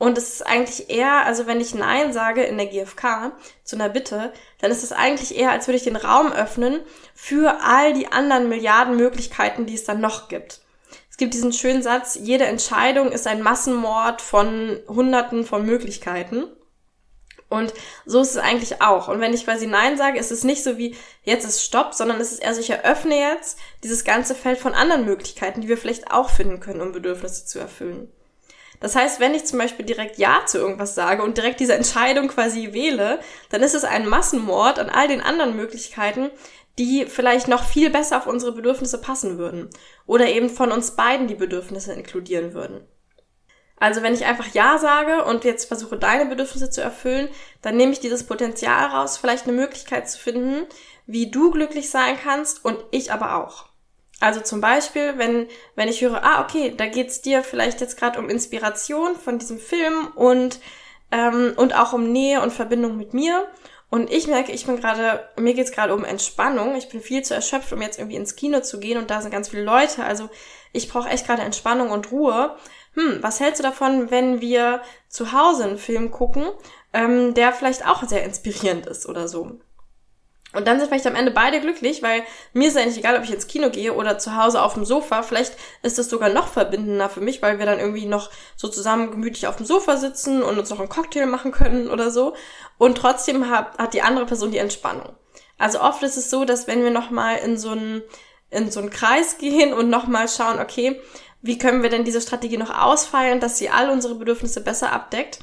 Und 0.00 0.16
es 0.16 0.32
ist 0.32 0.46
eigentlich 0.46 0.88
eher, 0.88 1.26
also 1.26 1.46
wenn 1.46 1.60
ich 1.60 1.74
Nein 1.74 2.14
sage 2.14 2.42
in 2.42 2.56
der 2.56 2.68
GfK 2.68 3.32
zu 3.64 3.76
einer 3.76 3.90
Bitte, 3.90 4.32
dann 4.58 4.70
ist 4.70 4.82
es 4.82 4.92
eigentlich 4.92 5.36
eher, 5.36 5.50
als 5.50 5.68
würde 5.68 5.76
ich 5.76 5.84
den 5.84 5.96
Raum 5.96 6.32
öffnen 6.32 6.80
für 7.14 7.60
all 7.60 7.92
die 7.92 8.10
anderen 8.10 8.48
Milliarden 8.48 8.96
Möglichkeiten, 8.96 9.66
die 9.66 9.74
es 9.74 9.84
dann 9.84 10.00
noch 10.00 10.28
gibt. 10.28 10.62
Es 11.10 11.18
gibt 11.18 11.34
diesen 11.34 11.52
schönen 11.52 11.82
Satz, 11.82 12.18
jede 12.18 12.46
Entscheidung 12.46 13.12
ist 13.12 13.26
ein 13.26 13.42
Massenmord 13.42 14.22
von 14.22 14.80
Hunderten 14.88 15.44
von 15.44 15.66
Möglichkeiten. 15.66 16.44
Und 17.50 17.74
so 18.06 18.22
ist 18.22 18.30
es 18.30 18.38
eigentlich 18.38 18.80
auch. 18.80 19.08
Und 19.08 19.20
wenn 19.20 19.34
ich 19.34 19.44
quasi 19.44 19.66
Nein 19.66 19.98
sage, 19.98 20.18
ist 20.18 20.32
es 20.32 20.44
nicht 20.44 20.64
so 20.64 20.78
wie 20.78 20.96
jetzt 21.24 21.44
ist 21.44 21.62
Stopp, 21.62 21.92
sondern 21.92 22.18
es 22.22 22.32
ist 22.32 22.42
eher 22.42 22.54
so, 22.54 22.60
ich 22.62 22.70
eröffne 22.70 23.18
jetzt 23.18 23.58
dieses 23.84 24.04
ganze 24.04 24.34
Feld 24.34 24.56
von 24.56 24.72
anderen 24.72 25.04
Möglichkeiten, 25.04 25.60
die 25.60 25.68
wir 25.68 25.76
vielleicht 25.76 26.10
auch 26.10 26.30
finden 26.30 26.58
können, 26.58 26.80
um 26.80 26.92
Bedürfnisse 26.92 27.44
zu 27.44 27.58
erfüllen. 27.58 28.10
Das 28.80 28.96
heißt, 28.96 29.20
wenn 29.20 29.34
ich 29.34 29.44
zum 29.44 29.58
Beispiel 29.58 29.84
direkt 29.84 30.18
Ja 30.18 30.40
zu 30.46 30.58
irgendwas 30.58 30.94
sage 30.94 31.22
und 31.22 31.36
direkt 31.36 31.60
diese 31.60 31.74
Entscheidung 31.74 32.28
quasi 32.28 32.72
wähle, 32.72 33.20
dann 33.50 33.62
ist 33.62 33.74
es 33.74 33.84
ein 33.84 34.08
Massenmord 34.08 34.78
an 34.78 34.88
all 34.88 35.06
den 35.06 35.20
anderen 35.20 35.54
Möglichkeiten, 35.54 36.30
die 36.78 37.04
vielleicht 37.06 37.46
noch 37.46 37.64
viel 37.64 37.90
besser 37.90 38.16
auf 38.16 38.26
unsere 38.26 38.52
Bedürfnisse 38.52 38.98
passen 38.98 39.36
würden 39.36 39.68
oder 40.06 40.28
eben 40.28 40.48
von 40.48 40.72
uns 40.72 40.92
beiden 40.92 41.26
die 41.26 41.34
Bedürfnisse 41.34 41.92
inkludieren 41.92 42.54
würden. 42.54 42.86
Also 43.76 44.02
wenn 44.02 44.14
ich 44.14 44.26
einfach 44.26 44.46
Ja 44.54 44.78
sage 44.78 45.24
und 45.24 45.44
jetzt 45.44 45.64
versuche, 45.64 45.96
deine 45.96 46.26
Bedürfnisse 46.26 46.70
zu 46.70 46.82
erfüllen, 46.82 47.28
dann 47.62 47.76
nehme 47.76 47.92
ich 47.92 48.00
dieses 48.00 48.24
Potenzial 48.24 48.90
raus, 48.90 49.16
vielleicht 49.16 49.44
eine 49.44 49.56
Möglichkeit 49.56 50.08
zu 50.08 50.18
finden, 50.18 50.66
wie 51.06 51.30
du 51.30 51.50
glücklich 51.50 51.90
sein 51.90 52.18
kannst 52.22 52.64
und 52.64 52.78
ich 52.90 53.10
aber 53.10 53.36
auch. 53.36 53.69
Also 54.20 54.40
zum 54.40 54.60
Beispiel, 54.60 55.14
wenn, 55.16 55.48
wenn 55.74 55.88
ich 55.88 56.02
höre, 56.02 56.22
ah, 56.22 56.42
okay, 56.42 56.74
da 56.76 56.86
geht's 56.86 57.22
dir 57.22 57.42
vielleicht 57.42 57.80
jetzt 57.80 57.98
gerade 57.98 58.18
um 58.18 58.28
Inspiration 58.28 59.16
von 59.16 59.38
diesem 59.38 59.58
Film 59.58 60.08
und, 60.14 60.60
ähm, 61.10 61.54
und 61.56 61.74
auch 61.74 61.94
um 61.94 62.12
Nähe 62.12 62.42
und 62.42 62.52
Verbindung 62.52 62.98
mit 62.98 63.14
mir. 63.14 63.46
Und 63.88 64.12
ich 64.12 64.28
merke, 64.28 64.52
ich 64.52 64.66
bin 64.66 64.76
gerade, 64.78 65.28
mir 65.36 65.54
geht's 65.54 65.72
gerade 65.72 65.94
um 65.94 66.04
Entspannung. 66.04 66.76
Ich 66.76 66.90
bin 66.90 67.00
viel 67.00 67.22
zu 67.22 67.34
erschöpft, 67.34 67.72
um 67.72 67.82
jetzt 67.82 67.98
irgendwie 67.98 68.16
ins 68.16 68.36
Kino 68.36 68.60
zu 68.60 68.78
gehen 68.78 68.98
und 68.98 69.10
da 69.10 69.20
sind 69.20 69.32
ganz 69.32 69.48
viele 69.48 69.64
Leute. 69.64 70.04
Also 70.04 70.28
ich 70.72 70.88
brauche 70.88 71.08
echt 71.08 71.26
gerade 71.26 71.42
Entspannung 71.42 71.90
und 71.90 72.12
Ruhe. 72.12 72.56
Hm, 72.94 73.18
was 73.22 73.40
hältst 73.40 73.58
du 73.58 73.62
davon, 73.62 74.10
wenn 74.10 74.40
wir 74.40 74.82
zu 75.08 75.32
Hause 75.32 75.64
einen 75.64 75.78
Film 75.78 76.10
gucken, 76.10 76.44
ähm, 76.92 77.34
der 77.34 77.52
vielleicht 77.52 77.86
auch 77.86 78.02
sehr 78.04 78.22
inspirierend 78.24 78.86
ist 78.86 79.06
oder 79.06 79.26
so? 79.26 79.58
Und 80.52 80.66
dann 80.66 80.78
sind 80.78 80.88
vielleicht 80.88 81.06
am 81.06 81.14
Ende 81.14 81.30
beide 81.30 81.60
glücklich, 81.60 82.02
weil 82.02 82.24
mir 82.52 82.68
ist 82.68 82.76
eigentlich 82.76 82.98
egal, 82.98 83.16
ob 83.16 83.22
ich 83.22 83.32
ins 83.32 83.46
Kino 83.46 83.70
gehe 83.70 83.94
oder 83.94 84.18
zu 84.18 84.36
Hause 84.36 84.62
auf 84.62 84.74
dem 84.74 84.84
Sofa. 84.84 85.22
Vielleicht 85.22 85.56
ist 85.82 85.98
es 85.98 86.10
sogar 86.10 86.28
noch 86.28 86.48
verbindender 86.48 87.08
für 87.08 87.20
mich, 87.20 87.40
weil 87.40 87.60
wir 87.60 87.66
dann 87.66 87.78
irgendwie 87.78 88.06
noch 88.06 88.30
so 88.56 88.66
zusammen 88.66 89.12
gemütlich 89.12 89.46
auf 89.46 89.56
dem 89.56 89.66
Sofa 89.66 89.96
sitzen 89.96 90.42
und 90.42 90.58
uns 90.58 90.70
noch 90.70 90.80
einen 90.80 90.88
Cocktail 90.88 91.26
machen 91.26 91.52
können 91.52 91.88
oder 91.88 92.10
so. 92.10 92.34
Und 92.78 92.98
trotzdem 92.98 93.48
hat, 93.48 93.78
hat 93.78 93.94
die 93.94 94.02
andere 94.02 94.26
Person 94.26 94.50
die 94.50 94.58
Entspannung. 94.58 95.14
Also 95.56 95.80
oft 95.80 96.02
ist 96.02 96.16
es 96.16 96.30
so, 96.30 96.44
dass 96.44 96.66
wenn 96.66 96.82
wir 96.82 96.90
nochmal 96.90 97.36
in 97.38 97.56
so 97.56 97.70
einen, 97.70 98.02
in 98.50 98.72
so 98.72 98.80
einen 98.80 98.90
Kreis 98.90 99.38
gehen 99.38 99.72
und 99.72 99.88
nochmal 99.88 100.28
schauen, 100.28 100.58
okay, 100.58 101.00
wie 101.42 101.58
können 101.58 101.82
wir 101.82 101.90
denn 101.90 102.04
diese 102.04 102.20
Strategie 102.20 102.56
noch 102.56 102.76
ausfeilen, 102.76 103.40
dass 103.40 103.58
sie 103.58 103.70
all 103.70 103.90
unsere 103.90 104.14
Bedürfnisse 104.16 104.62
besser 104.62 104.92
abdeckt, 104.92 105.38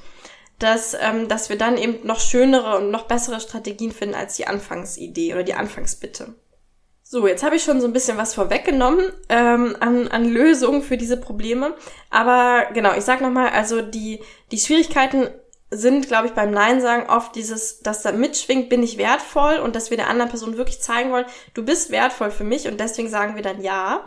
dass, 0.59 0.95
ähm, 0.99 1.27
dass 1.27 1.49
wir 1.49 1.57
dann 1.57 1.77
eben 1.77 2.05
noch 2.05 2.19
schönere 2.19 2.77
und 2.77 2.91
noch 2.91 3.03
bessere 3.03 3.39
Strategien 3.39 3.91
finden 3.91 4.15
als 4.15 4.35
die 4.35 4.47
Anfangsidee 4.47 5.33
oder 5.33 5.43
die 5.43 5.53
Anfangsbitte. 5.53 6.35
So, 7.03 7.25
jetzt 7.25 7.43
habe 7.43 7.55
ich 7.55 7.63
schon 7.63 7.79
so 7.79 7.87
ein 7.87 7.93
bisschen 7.93 8.17
was 8.17 8.33
vorweggenommen 8.33 9.13
ähm, 9.29 9.77
an, 9.79 10.09
an 10.09 10.25
Lösungen 10.25 10.81
für 10.81 10.97
diese 10.97 11.15
Probleme. 11.15 11.73
Aber 12.09 12.65
genau, 12.73 12.93
ich 12.95 13.05
sag 13.05 13.21
nochmal, 13.21 13.49
also 13.49 13.81
die, 13.81 14.19
die 14.51 14.57
Schwierigkeiten 14.57 15.29
sind, 15.69 16.07
glaube 16.07 16.27
ich, 16.27 16.33
beim 16.33 16.51
Nein 16.51 16.81
sagen 16.81 17.09
oft 17.09 17.35
dieses, 17.35 17.79
dass 17.79 18.01
da 18.01 18.11
mitschwingt, 18.11 18.69
bin 18.69 18.83
ich 18.83 18.97
wertvoll 18.97 19.57
und 19.57 19.75
dass 19.75 19.89
wir 19.89 19.97
der 19.97 20.09
anderen 20.09 20.29
Person 20.29 20.57
wirklich 20.57 20.81
zeigen 20.81 21.11
wollen, 21.11 21.25
du 21.53 21.63
bist 21.63 21.91
wertvoll 21.91 22.31
für 22.31 22.45
mich 22.45 22.67
und 22.67 22.79
deswegen 22.79 23.09
sagen 23.09 23.35
wir 23.35 23.43
dann 23.43 23.61
ja. 23.61 24.05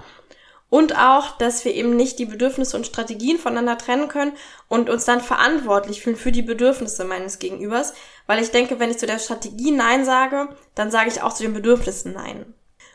Und 0.70 0.96
auch, 0.96 1.36
dass 1.36 1.64
wir 1.64 1.74
eben 1.74 1.96
nicht 1.96 2.18
die 2.20 2.26
Bedürfnisse 2.26 2.76
und 2.76 2.86
Strategien 2.86 3.38
voneinander 3.38 3.76
trennen 3.76 4.08
können 4.08 4.32
und 4.68 4.88
uns 4.88 5.04
dann 5.04 5.20
verantwortlich 5.20 6.00
fühlen 6.00 6.16
für 6.16 6.32
die 6.32 6.42
Bedürfnisse 6.42 7.04
meines 7.04 7.40
Gegenübers. 7.40 7.92
Weil 8.26 8.40
ich 8.40 8.52
denke, 8.52 8.78
wenn 8.78 8.90
ich 8.90 8.98
zu 8.98 9.06
der 9.06 9.18
Strategie 9.18 9.72
Nein 9.72 10.04
sage, 10.04 10.48
dann 10.76 10.92
sage 10.92 11.10
ich 11.10 11.22
auch 11.22 11.34
zu 11.34 11.42
den 11.42 11.54
Bedürfnissen 11.54 12.12
Nein. 12.12 12.54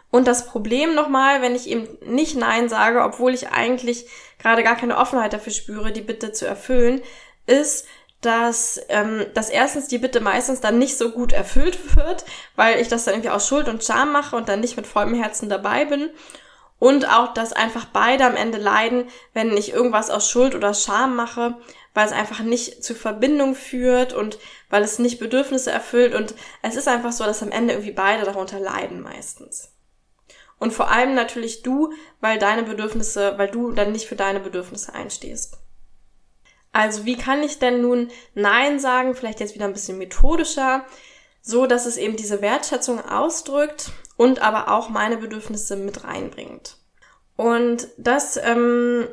Und 0.09 0.27
das 0.27 0.45
Problem 0.45 0.95
nochmal, 0.95 1.41
wenn 1.41 1.55
ich 1.55 1.69
eben 1.69 1.89
nicht 2.05 2.37
Nein 2.37 2.69
sage, 2.69 3.03
obwohl 3.03 3.33
ich 3.33 3.49
eigentlich 3.49 4.07
gerade 4.39 4.63
gar 4.63 4.77
keine 4.77 4.97
Offenheit 4.97 5.33
dafür 5.33 5.51
spüre, 5.51 5.91
die 5.91 6.01
Bitte 6.01 6.31
zu 6.31 6.47
erfüllen, 6.47 7.01
ist, 7.47 7.85
dass, 8.21 8.79
ähm, 8.89 9.25
dass 9.33 9.49
erstens 9.49 9.87
die 9.87 9.97
Bitte 9.97 10.21
meistens 10.21 10.61
dann 10.61 10.79
nicht 10.79 10.97
so 10.97 11.11
gut 11.11 11.33
erfüllt 11.33 11.95
wird, 11.97 12.23
weil 12.55 12.79
ich 12.79 12.87
das 12.87 13.03
dann 13.03 13.15
irgendwie 13.15 13.31
aus 13.31 13.47
Schuld 13.47 13.67
und 13.67 13.83
Scham 13.83 14.13
mache 14.13 14.35
und 14.37 14.47
dann 14.47 14.61
nicht 14.61 14.77
mit 14.77 14.87
vollem 14.87 15.13
Herzen 15.13 15.49
dabei 15.49 15.83
bin. 15.83 16.09
Und 16.77 17.07
auch, 17.07 17.33
dass 17.33 17.53
einfach 17.53 17.85
beide 17.85 18.25
am 18.25 18.35
Ende 18.35 18.57
leiden, 18.57 19.05
wenn 19.33 19.55
ich 19.55 19.71
irgendwas 19.71 20.09
aus 20.09 20.29
Schuld 20.29 20.55
oder 20.55 20.73
Scham 20.73 21.15
mache, 21.15 21.55
weil 21.93 22.05
es 22.05 22.11
einfach 22.11 22.41
nicht 22.41 22.83
zur 22.83 22.97
Verbindung 22.97 23.55
führt 23.55 24.13
und 24.13 24.37
weil 24.69 24.83
es 24.83 24.99
nicht 24.99 25.19
Bedürfnisse 25.19 25.71
erfüllt. 25.71 26.13
Und 26.13 26.35
es 26.61 26.75
ist 26.75 26.87
einfach 26.87 27.13
so, 27.13 27.23
dass 27.23 27.41
am 27.41 27.51
Ende 27.51 27.73
irgendwie 27.73 27.93
beide 27.93 28.25
darunter 28.25 28.59
leiden 28.59 29.01
meistens. 29.01 29.71
Und 30.59 30.71
vor 30.71 30.89
allem 30.89 31.15
natürlich 31.15 31.63
du, 31.63 31.93
weil 32.21 32.39
deine 32.39 32.63
Bedürfnisse, 32.63 33.37
weil 33.37 33.49
du 33.49 33.71
dann 33.71 33.91
nicht 33.91 34.07
für 34.07 34.15
deine 34.15 34.39
Bedürfnisse 34.39 34.93
einstehst. 34.93 35.57
Also 36.71 37.05
wie 37.05 37.15
kann 37.15 37.41
ich 37.41 37.59
denn 37.59 37.81
nun 37.81 38.11
Nein 38.33 38.79
sagen, 38.79 39.15
vielleicht 39.15 39.39
jetzt 39.39 39.55
wieder 39.55 39.65
ein 39.65 39.73
bisschen 39.73 39.97
methodischer, 39.97 40.85
so 41.45 41.67
dass 41.67 41.85
es 41.85 41.97
eben 41.97 42.15
diese 42.15 42.41
Wertschätzung 42.41 42.99
ausdrückt 43.05 43.91
und 44.17 44.41
aber 44.41 44.71
auch 44.71 44.89
meine 44.89 45.17
Bedürfnisse 45.17 45.75
mit 45.75 46.03
reinbringt. 46.03 46.77
Und 47.37 47.87
das, 47.97 48.37
ähm, 48.37 49.07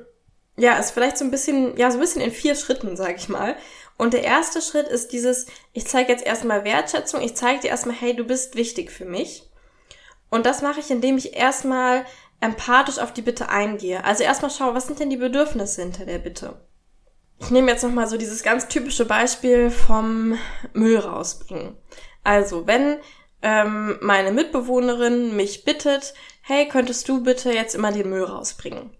ja, 0.56 0.78
ist 0.78 0.92
vielleicht 0.92 1.18
so 1.18 1.26
ein 1.26 1.30
bisschen, 1.30 1.76
ja, 1.76 1.90
so 1.90 1.98
ein 1.98 2.00
bisschen 2.00 2.22
in 2.22 2.30
vier 2.30 2.54
Schritten, 2.54 2.96
sag 2.96 3.16
ich 3.16 3.28
mal. 3.28 3.54
Und 3.98 4.14
der 4.14 4.24
erste 4.24 4.62
Schritt 4.62 4.88
ist 4.88 5.12
dieses, 5.12 5.46
ich 5.74 5.86
zeige 5.86 6.10
jetzt 6.10 6.24
erstmal 6.24 6.64
Wertschätzung, 6.64 7.20
ich 7.20 7.36
zeige 7.36 7.60
dir 7.60 7.68
erstmal, 7.68 7.96
hey, 7.96 8.16
du 8.16 8.24
bist 8.24 8.56
wichtig 8.56 8.90
für 8.90 9.04
mich. 9.04 9.50
Und 10.30 10.46
das 10.46 10.62
mache 10.62 10.80
ich, 10.80 10.90
indem 10.90 11.18
ich 11.18 11.36
erstmal 11.36 12.06
empathisch 12.40 12.98
auf 12.98 13.12
die 13.12 13.22
Bitte 13.22 13.50
eingehe. 13.50 14.04
Also 14.04 14.22
erstmal 14.22 14.50
schaue, 14.50 14.74
was 14.74 14.86
sind 14.86 15.00
denn 15.00 15.10
die 15.10 15.18
Bedürfnisse 15.18 15.82
hinter 15.82 16.06
der 16.06 16.18
Bitte? 16.18 16.60
Ich 17.38 17.50
nehme 17.50 17.70
jetzt 17.70 17.82
nochmal 17.82 18.08
so 18.08 18.16
dieses 18.16 18.42
ganz 18.42 18.68
typische 18.68 19.04
Beispiel 19.04 19.70
vom 19.70 20.38
Müll 20.72 20.98
rausbringen. 20.98 21.76
Also, 22.24 22.66
wenn 22.66 22.98
ähm, 23.42 23.98
meine 24.00 24.32
Mitbewohnerin 24.32 25.36
mich 25.36 25.64
bittet, 25.64 26.14
hey, 26.42 26.68
könntest 26.68 27.08
du 27.08 27.22
bitte 27.22 27.52
jetzt 27.52 27.74
immer 27.74 27.92
den 27.92 28.10
Müll 28.10 28.24
rausbringen? 28.24 28.90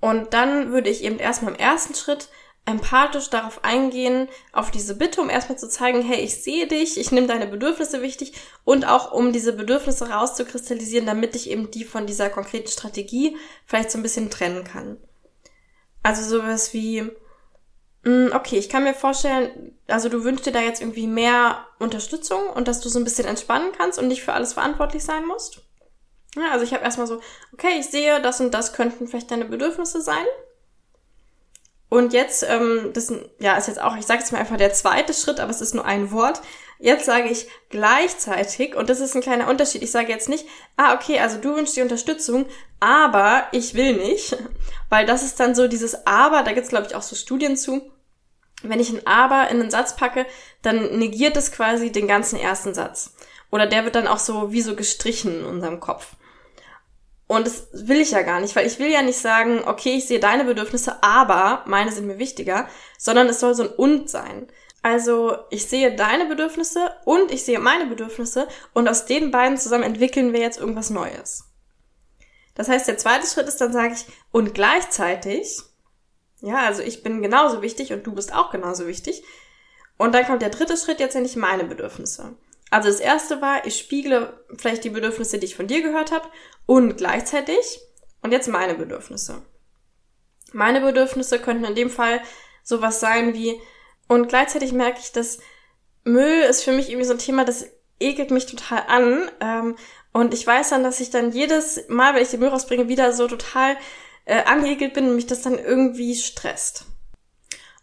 Und 0.00 0.34
dann 0.34 0.72
würde 0.72 0.90
ich 0.90 1.02
eben 1.02 1.18
erstmal 1.18 1.54
im 1.54 1.58
ersten 1.58 1.94
Schritt 1.94 2.28
empathisch 2.66 3.30
darauf 3.30 3.64
eingehen, 3.64 4.28
auf 4.52 4.72
diese 4.72 4.96
Bitte, 4.96 5.20
um 5.20 5.30
erstmal 5.30 5.58
zu 5.58 5.68
zeigen, 5.68 6.02
hey, 6.02 6.20
ich 6.20 6.42
sehe 6.42 6.66
dich, 6.66 6.98
ich 6.98 7.12
nehme 7.12 7.28
deine 7.28 7.46
Bedürfnisse 7.46 8.02
wichtig 8.02 8.32
und 8.64 8.86
auch 8.86 9.12
um 9.12 9.32
diese 9.32 9.52
Bedürfnisse 9.52 10.10
rauszukristallisieren, 10.10 11.06
damit 11.06 11.36
ich 11.36 11.48
eben 11.48 11.70
die 11.70 11.84
von 11.84 12.06
dieser 12.06 12.28
konkreten 12.28 12.68
Strategie 12.68 13.36
vielleicht 13.64 13.92
so 13.92 13.98
ein 13.98 14.02
bisschen 14.02 14.30
trennen 14.30 14.64
kann. 14.64 14.98
Also 16.02 16.22
sowas 16.22 16.74
wie, 16.74 17.08
okay, 18.06 18.56
ich 18.56 18.68
kann 18.68 18.84
mir 18.84 18.94
vorstellen, 18.94 19.76
also 19.88 20.08
du 20.08 20.22
wünschst 20.22 20.46
dir 20.46 20.52
da 20.52 20.60
jetzt 20.60 20.80
irgendwie 20.80 21.08
mehr 21.08 21.66
Unterstützung 21.80 22.48
und 22.54 22.68
dass 22.68 22.80
du 22.80 22.88
so 22.88 23.00
ein 23.00 23.04
bisschen 23.04 23.26
entspannen 23.26 23.72
kannst 23.76 23.98
und 23.98 24.06
nicht 24.06 24.22
für 24.22 24.32
alles 24.32 24.52
verantwortlich 24.52 25.04
sein 25.04 25.26
musst. 25.26 25.62
Ja, 26.36 26.52
also 26.52 26.64
ich 26.64 26.72
habe 26.72 26.84
erstmal 26.84 27.08
so, 27.08 27.20
okay, 27.52 27.78
ich 27.80 27.86
sehe, 27.86 28.20
das 28.20 28.40
und 28.40 28.52
das 28.54 28.74
könnten 28.74 29.08
vielleicht 29.08 29.30
deine 29.30 29.46
Bedürfnisse 29.46 30.00
sein. 30.00 30.24
Und 31.88 32.12
jetzt, 32.12 32.44
ähm, 32.48 32.90
das 32.92 33.12
ja, 33.38 33.56
ist 33.56 33.68
jetzt 33.68 33.80
auch, 33.80 33.96
ich 33.96 34.06
sage 34.06 34.20
jetzt 34.20 34.32
mal 34.32 34.38
einfach 34.38 34.56
der 34.56 34.72
zweite 34.72 35.14
Schritt, 35.14 35.40
aber 35.40 35.50
es 35.50 35.60
ist 35.60 35.74
nur 35.74 35.84
ein 35.84 36.12
Wort. 36.12 36.42
Jetzt 36.78 37.06
sage 37.06 37.28
ich 37.28 37.48
gleichzeitig, 37.70 38.76
und 38.76 38.90
das 38.90 39.00
ist 39.00 39.14
ein 39.14 39.22
kleiner 39.22 39.48
Unterschied, 39.48 39.82
ich 39.82 39.90
sage 39.90 40.12
jetzt 40.12 40.28
nicht, 40.28 40.46
ah, 40.76 40.94
okay, 40.94 41.18
also 41.20 41.38
du 41.38 41.56
wünschst 41.56 41.76
dir 41.76 41.84
Unterstützung, 41.84 42.46
aber 42.80 43.46
ich 43.52 43.74
will 43.74 43.96
nicht. 43.96 44.36
Weil 44.90 45.06
das 45.06 45.22
ist 45.22 45.40
dann 45.40 45.54
so 45.54 45.66
dieses 45.66 46.06
Aber, 46.06 46.42
da 46.42 46.52
gibt's 46.52 46.68
glaube 46.68 46.86
ich, 46.86 46.94
auch 46.94 47.02
so 47.02 47.16
Studien 47.16 47.56
zu 47.56 47.90
wenn 48.68 48.80
ich 48.80 48.90
ein 48.90 49.06
Aber 49.06 49.48
in 49.48 49.60
einen 49.60 49.70
Satz 49.70 49.96
packe, 49.96 50.26
dann 50.62 50.98
negiert 50.98 51.36
es 51.36 51.52
quasi 51.52 51.92
den 51.92 52.08
ganzen 52.08 52.38
ersten 52.38 52.74
Satz. 52.74 53.14
Oder 53.50 53.66
der 53.66 53.84
wird 53.84 53.94
dann 53.94 54.06
auch 54.06 54.18
so 54.18 54.52
wie 54.52 54.62
so 54.62 54.74
gestrichen 54.74 55.40
in 55.40 55.44
unserem 55.44 55.80
Kopf. 55.80 56.16
Und 57.28 57.46
das 57.46 57.68
will 57.72 58.00
ich 58.00 58.12
ja 58.12 58.22
gar 58.22 58.40
nicht, 58.40 58.54
weil 58.54 58.66
ich 58.66 58.78
will 58.78 58.90
ja 58.90 59.02
nicht 59.02 59.18
sagen, 59.18 59.62
okay, 59.66 59.96
ich 59.96 60.06
sehe 60.06 60.20
deine 60.20 60.44
Bedürfnisse, 60.44 61.02
aber 61.02 61.64
meine 61.66 61.90
sind 61.90 62.06
mir 62.06 62.18
wichtiger, 62.18 62.68
sondern 62.98 63.28
es 63.28 63.40
soll 63.40 63.54
so 63.54 63.64
ein 63.64 63.68
Und 63.68 64.08
sein. 64.08 64.46
Also 64.82 65.36
ich 65.50 65.66
sehe 65.66 65.96
deine 65.96 66.26
Bedürfnisse 66.26 66.92
und 67.04 67.32
ich 67.32 67.44
sehe 67.44 67.58
meine 67.58 67.86
Bedürfnisse 67.86 68.46
und 68.72 68.88
aus 68.88 69.04
den 69.06 69.32
beiden 69.32 69.58
zusammen 69.58 69.82
entwickeln 69.82 70.32
wir 70.32 70.40
jetzt 70.40 70.60
irgendwas 70.60 70.90
Neues. 70.90 71.44
Das 72.54 72.68
heißt, 72.68 72.86
der 72.86 72.96
zweite 72.96 73.26
Schritt 73.26 73.48
ist, 73.48 73.60
dann 73.60 73.72
sage 73.72 73.94
ich, 73.94 74.06
und 74.30 74.54
gleichzeitig 74.54 75.60
ja, 76.40 76.58
also 76.66 76.82
ich 76.82 77.02
bin 77.02 77.22
genauso 77.22 77.62
wichtig 77.62 77.92
und 77.92 78.06
du 78.06 78.14
bist 78.14 78.34
auch 78.34 78.50
genauso 78.50 78.86
wichtig. 78.86 79.22
Und 79.98 80.14
dann 80.14 80.26
kommt 80.26 80.42
der 80.42 80.50
dritte 80.50 80.76
Schritt, 80.76 81.00
jetzt 81.00 81.14
sind 81.14 81.24
ich 81.24 81.36
meine 81.36 81.64
Bedürfnisse. 81.64 82.36
Also 82.70 82.88
das 82.88 83.00
erste 83.00 83.40
war, 83.40 83.64
ich 83.66 83.78
spiegle 83.78 84.44
vielleicht 84.56 84.84
die 84.84 84.90
Bedürfnisse, 84.90 85.38
die 85.38 85.46
ich 85.46 85.56
von 85.56 85.66
dir 85.66 85.82
gehört 85.82 86.12
habe 86.12 86.28
und 86.66 86.96
gleichzeitig 86.96 87.80
und 88.22 88.32
jetzt 88.32 88.48
meine 88.48 88.74
Bedürfnisse. 88.74 89.42
Meine 90.52 90.80
Bedürfnisse 90.80 91.38
könnten 91.38 91.64
in 91.64 91.74
dem 91.74 91.90
Fall 91.90 92.20
sowas 92.62 93.00
sein 93.00 93.34
wie 93.34 93.60
und 94.08 94.28
gleichzeitig 94.28 94.72
merke 94.72 95.00
ich, 95.00 95.12
dass 95.12 95.38
Müll 96.04 96.42
ist 96.42 96.62
für 96.62 96.72
mich 96.72 96.88
irgendwie 96.88 97.06
so 97.06 97.14
ein 97.14 97.18
Thema, 97.18 97.44
das 97.44 97.66
ekelt 97.98 98.30
mich 98.30 98.46
total 98.46 98.84
an. 98.86 99.30
Ähm, 99.40 99.76
und 100.12 100.32
ich 100.32 100.46
weiß 100.46 100.70
dann, 100.70 100.82
dass 100.82 101.00
ich 101.00 101.10
dann 101.10 101.32
jedes 101.32 101.88
Mal, 101.88 102.14
wenn 102.14 102.22
ich 102.22 102.30
den 102.30 102.40
Müll 102.40 102.48
rausbringe, 102.48 102.88
wieder 102.88 103.12
so 103.12 103.26
total 103.26 103.76
äh, 104.26 104.42
angeekelt 104.42 104.92
bin 104.92 105.08
und 105.08 105.16
mich 105.16 105.26
das 105.26 105.42
dann 105.42 105.58
irgendwie 105.58 106.14
stresst. 106.14 106.84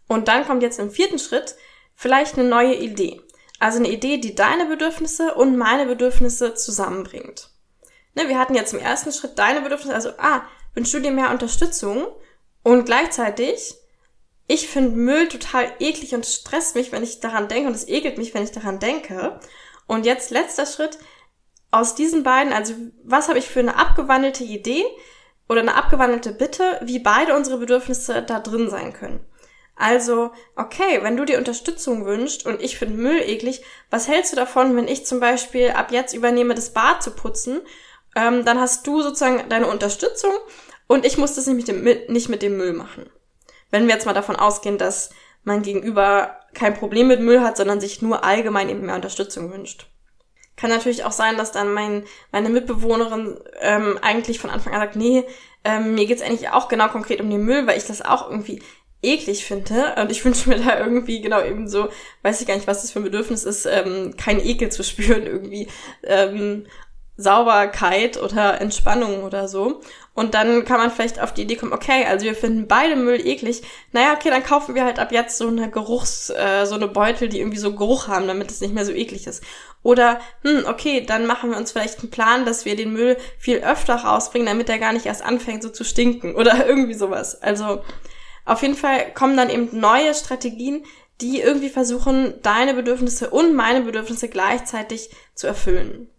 Und 0.08 0.28
dann 0.28 0.46
kommt 0.46 0.62
jetzt 0.62 0.80
im 0.80 0.92
vierten 0.92 1.18
Schritt 1.18 1.56
vielleicht 1.96 2.38
eine 2.38 2.48
neue 2.48 2.76
Idee. 2.76 3.22
Also 3.60 3.80
eine 3.80 3.90
Idee, 3.90 4.18
die 4.18 4.36
deine 4.36 4.66
Bedürfnisse 4.66 5.34
und 5.34 5.58
meine 5.58 5.86
Bedürfnisse 5.86 6.54
zusammenbringt. 6.54 7.50
Ne, 8.14 8.28
wir 8.28 8.38
hatten 8.38 8.56
jetzt 8.56 8.74
im 8.74 8.80
ersten 8.80 9.12
Schritt 9.12 9.40
deine 9.40 9.62
Bedürfnisse, 9.62 9.96
also, 9.96 10.10
ah, 10.18 10.44
wünschst 10.76 10.94
du 10.94 11.00
dir 11.00 11.12
mehr 11.12 11.32
Unterstützung? 11.32 12.06
Und 12.62 12.86
gleichzeitig, 12.86 13.76
ich 14.48 14.68
finde 14.68 14.92
Müll 14.98 15.30
total 15.30 15.72
eklig 15.80 16.14
und 16.14 16.26
stresst 16.26 16.76
mich, 16.76 16.92
wenn 16.92 17.04
ich 17.04 17.22
daran 17.22 17.48
denke 17.48 17.70
und 17.70 17.76
es 17.76 17.88
ekelt 17.88 18.18
mich, 18.18 18.34
wenn 18.34 18.44
ich 18.44 18.52
daran 18.52 18.80
denke. 18.80 19.40
Und 19.88 20.06
jetzt 20.06 20.30
letzter 20.30 20.66
Schritt, 20.66 21.00
aus 21.72 21.96
diesen 21.96 22.24
beiden, 22.24 22.54
also 22.54 22.74
was 23.04 23.30
habe 23.30 23.40
ich 23.40 23.48
für 23.48 23.60
eine 23.60 23.78
abgewandelte 23.78 24.44
Idee, 24.44 24.84
oder 25.50 25.62
eine 25.62 25.76
abgewandelte 25.76 26.32
Bitte, 26.32 26.80
wie 26.82 27.00
beide 27.00 27.36
unsere 27.36 27.58
Bedürfnisse 27.58 28.24
da 28.24 28.40
drin 28.40 28.70
sein 28.70 28.94
können. 28.94 29.20
Also, 29.76 30.32
okay, 30.56 31.00
wenn 31.02 31.18
du 31.18 31.26
dir 31.26 31.40
Unterstützung 31.40 32.06
wünschst 32.06 32.46
und 32.46 32.62
ich 32.62 32.78
finde 32.78 32.96
Müll 32.96 33.22
eklig, 33.22 33.64
was 33.90 34.08
hältst 34.08 34.32
du 34.32 34.36
davon, 34.36 34.76
wenn 34.76 34.88
ich 34.88 35.06
zum 35.06 35.20
Beispiel 35.20 35.72
ab 35.72 35.92
jetzt 35.92 36.14
übernehme, 36.14 36.54
das 36.54 36.74
Bad 36.74 37.02
zu 37.02 37.12
putzen? 37.12 37.62
Ähm, 38.16 38.46
dann 38.46 38.60
hast 38.60 38.86
du 38.86 39.02
sozusagen 39.02 39.50
deine 39.50 39.68
Unterstützung 39.68 40.32
und 40.88 41.06
ich 41.06 41.18
muss 41.18 41.34
das 41.34 41.48
nicht 41.48 41.56
mit, 41.56 41.68
dem, 41.68 42.14
nicht 42.14 42.30
mit 42.30 42.44
dem 42.44 42.58
Müll 42.58 42.74
machen. 42.74 43.10
Wenn 43.72 43.88
wir 43.88 43.96
jetzt 43.96 44.06
mal 44.06 44.14
davon 44.14 44.36
ausgehen, 44.36 44.78
dass 44.78 45.10
mein 45.44 45.64
Gegenüber 45.64 46.40
kein 46.54 46.76
Problem 46.76 47.08
mit 47.08 47.20
Müll 47.20 47.42
hat, 47.42 47.58
sondern 47.58 47.82
sich 47.82 48.02
nur 48.02 48.24
allgemein 48.24 48.70
eben 48.70 48.86
mehr 48.86 48.96
Unterstützung 48.96 49.52
wünscht. 49.52 49.88
Kann 50.56 50.70
natürlich 50.70 51.04
auch 51.04 51.12
sein, 51.12 51.38
dass 51.38 51.52
dann 51.52 51.74
mein, 51.74 52.04
meine 52.32 52.50
Mitbewohnerin 52.50 53.40
ähm, 53.60 53.98
eigentlich 54.02 54.40
von 54.40 54.50
Anfang 54.50 54.74
an 54.74 54.82
sagt, 54.82 54.96
nee, 54.96 55.24
ähm, 55.64 55.96
mir 55.96 56.06
geht's 56.06 56.22
eigentlich 56.22 56.50
auch 56.50 56.68
genau 56.68 56.88
konkret 56.90 57.22
um 57.22 57.30
den 57.30 57.44
Müll, 57.44 57.66
weil 57.68 57.78
ich 57.78 57.86
das 57.86 58.02
auch 58.02 58.30
irgendwie 58.30 58.62
eklig 59.02 59.46
finde. 59.46 59.96
Und 59.98 60.12
ich 60.12 60.24
wünsche 60.26 60.50
mir 60.50 60.58
da 60.58 60.80
irgendwie 60.80 61.22
genau 61.22 61.42
eben 61.42 61.68
so, 61.68 61.90
weiß 62.24 62.42
ich 62.42 62.48
gar 62.48 62.56
nicht, 62.56 62.68
was 62.68 62.82
das 62.82 62.92
für 62.92 63.00
ein 63.00 63.06
Bedürfnis 63.06 63.44
ist, 63.44 63.66
ähm, 63.66 64.16
kein 64.18 64.40
Ekel 64.44 64.72
zu 64.72 64.84
spüren, 64.84 65.24
irgendwie 65.28 65.68
ähm, 66.04 66.66
Sauberkeit 67.16 68.22
oder 68.22 68.60
Entspannung 68.60 69.24
oder 69.24 69.48
so. 69.48 69.82
Und 70.16 70.36
dann 70.36 70.64
kann 70.64 70.78
man 70.78 70.92
vielleicht 70.92 71.20
auf 71.20 71.34
die 71.34 71.42
Idee 71.42 71.56
kommen, 71.56 71.74
okay, 71.74 72.06
also 72.06 72.26
wir 72.26 72.36
finden 72.36 72.68
beide 72.68 72.96
Müll 72.96 73.26
eklig. 73.26 73.64
Naja, 73.94 74.14
okay, 74.14 74.30
dann 74.30 74.44
kaufen 74.44 74.76
wir 74.76 74.86
halt 74.86 75.00
ab 75.00 75.12
jetzt 75.12 75.38
so 75.40 75.48
eine 75.48 75.72
Geruchs, 75.72 76.30
äh, 76.30 76.66
so 76.66 76.76
eine 76.76 76.88
Beutel, 76.88 77.30
die 77.30 77.40
irgendwie 77.40 77.58
so 77.58 77.74
Geruch 77.74 78.08
haben, 78.08 78.28
damit 78.28 78.52
es 78.52 78.62
nicht 78.62 78.76
mehr 78.76 78.86
so 78.86 78.92
eklig 78.92 79.26
ist. 79.26 79.44
Oder, 79.82 80.22
hm, 80.44 80.66
okay, 80.68 81.02
dann 81.02 81.26
machen 81.26 81.50
wir 81.50 81.58
uns 81.58 81.72
vielleicht 81.72 82.00
einen 82.00 82.12
Plan, 82.12 82.46
dass 82.46 82.64
wir 82.64 82.76
den 82.76 82.94
Müll 82.94 83.18
viel 83.40 83.58
öfter 83.58 83.96
rausbringen, 83.96 84.48
damit 84.48 84.70
er 84.70 84.78
gar 84.78 84.94
nicht 84.94 85.08
erst 85.08 85.24
anfängt 85.24 85.64
so 85.64 85.70
zu 85.70 85.84
stinken. 85.84 86.36
Oder 86.36 86.68
irgendwie 86.68 86.94
sowas. 86.94 87.42
Also, 87.42 87.82
auf 88.46 88.62
jeden 88.62 88.76
Fall 88.76 89.12
kommen 89.14 89.36
dann 89.36 89.50
eben 89.50 89.70
neue 89.80 90.14
Strategien, 90.14 90.86
die 91.22 91.42
irgendwie 91.42 91.70
versuchen, 91.70 92.36
deine 92.44 92.76
Bedürfnisse 92.76 93.32
und 93.32 93.56
meine 93.56 93.82
Bedürfnisse 93.82 94.30
gleichzeitig 94.30 95.10
zu 95.34 95.48
erfüllen. 95.48 96.10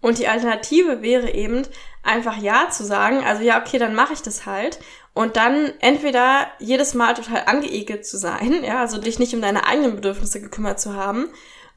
Und 0.00 0.18
die 0.18 0.28
Alternative 0.28 1.02
wäre 1.02 1.32
eben, 1.32 1.62
einfach 2.02 2.36
Ja 2.36 2.70
zu 2.70 2.84
sagen. 2.84 3.24
Also 3.24 3.42
ja, 3.42 3.60
okay, 3.60 3.78
dann 3.78 3.94
mache 3.94 4.12
ich 4.12 4.22
das 4.22 4.46
halt. 4.46 4.78
Und 5.12 5.36
dann 5.36 5.72
entweder 5.80 6.46
jedes 6.58 6.94
Mal 6.94 7.14
total 7.14 7.42
angeekelt 7.46 8.06
zu 8.06 8.16
sein, 8.16 8.62
ja, 8.64 8.80
also 8.80 8.98
dich 8.98 9.18
nicht 9.18 9.34
um 9.34 9.42
deine 9.42 9.66
eigenen 9.66 9.96
Bedürfnisse 9.96 10.40
gekümmert 10.40 10.80
zu 10.80 10.94
haben. 10.94 11.28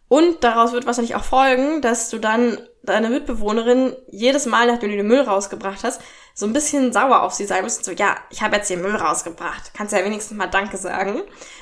Und 0.07 0.43
daraus 0.43 0.73
wird 0.73 0.85
wahrscheinlich 0.85 1.15
auch 1.15 1.23
folgen, 1.23 1.81
dass 1.81 2.09
du 2.09 2.19
dann 2.19 2.59
deine 2.83 3.09
Mitbewohnerin 3.09 3.95
jedes 4.11 4.45
Mal, 4.45 4.67
nachdem 4.67 4.91
du 4.91 4.97
den 4.97 5.07
Müll 5.07 5.21
rausgebracht 5.21 5.83
hast, 5.83 6.01
so 6.35 6.45
ein 6.45 6.53
bisschen 6.53 6.93
sauer 6.93 7.23
auf 7.23 7.33
sie 7.33 7.45
sein 7.45 7.63
musst. 7.63 7.85
So, 7.85 7.91
ja, 7.91 8.17
ich 8.29 8.41
habe 8.41 8.55
jetzt 8.55 8.69
den 8.69 8.81
Müll 8.81 8.95
rausgebracht. 8.95 9.71
Kannst 9.73 9.93
ja 9.93 10.03
wenigstens 10.03 10.37
mal 10.37 10.47
Danke 10.47 10.77
sagen, 10.77 11.21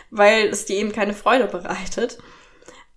weil 0.09 0.47
es 0.47 0.65
dir 0.65 0.77
eben 0.77 0.91
keine 0.91 1.13
Freude 1.13 1.45
bereitet. 1.45 2.17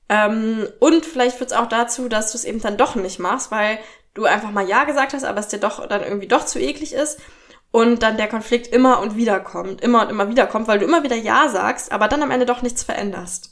Ähm, 0.08 0.68
und 0.80 1.06
vielleicht 1.06 1.36
führt 1.36 1.50
es 1.50 1.56
auch 1.56 1.68
dazu, 1.68 2.08
dass 2.08 2.32
du 2.32 2.38
es 2.38 2.44
eben 2.44 2.60
dann 2.60 2.76
doch 2.76 2.94
nicht 2.94 3.18
machst, 3.18 3.50
weil 3.50 3.78
du 4.14 4.24
einfach 4.24 4.50
mal 4.50 4.66
Ja 4.66 4.84
gesagt 4.84 5.12
hast, 5.12 5.24
aber 5.24 5.40
es 5.40 5.48
dir 5.48 5.58
doch 5.58 5.86
dann 5.86 6.02
irgendwie 6.02 6.28
doch 6.28 6.46
zu 6.46 6.58
eklig 6.58 6.92
ist 6.92 7.20
und 7.70 8.02
dann 8.02 8.16
der 8.16 8.28
Konflikt 8.28 8.68
immer 8.68 9.00
und 9.00 9.16
wieder 9.16 9.40
kommt, 9.40 9.80
immer 9.80 10.02
und 10.02 10.10
immer 10.10 10.28
wieder 10.28 10.46
kommt, 10.46 10.68
weil 10.68 10.78
du 10.78 10.84
immer 10.84 11.02
wieder 11.02 11.16
Ja 11.16 11.48
sagst, 11.48 11.92
aber 11.92 12.08
dann 12.08 12.22
am 12.22 12.30
Ende 12.30 12.46
doch 12.46 12.62
nichts 12.62 12.84
veränderst. 12.84 13.50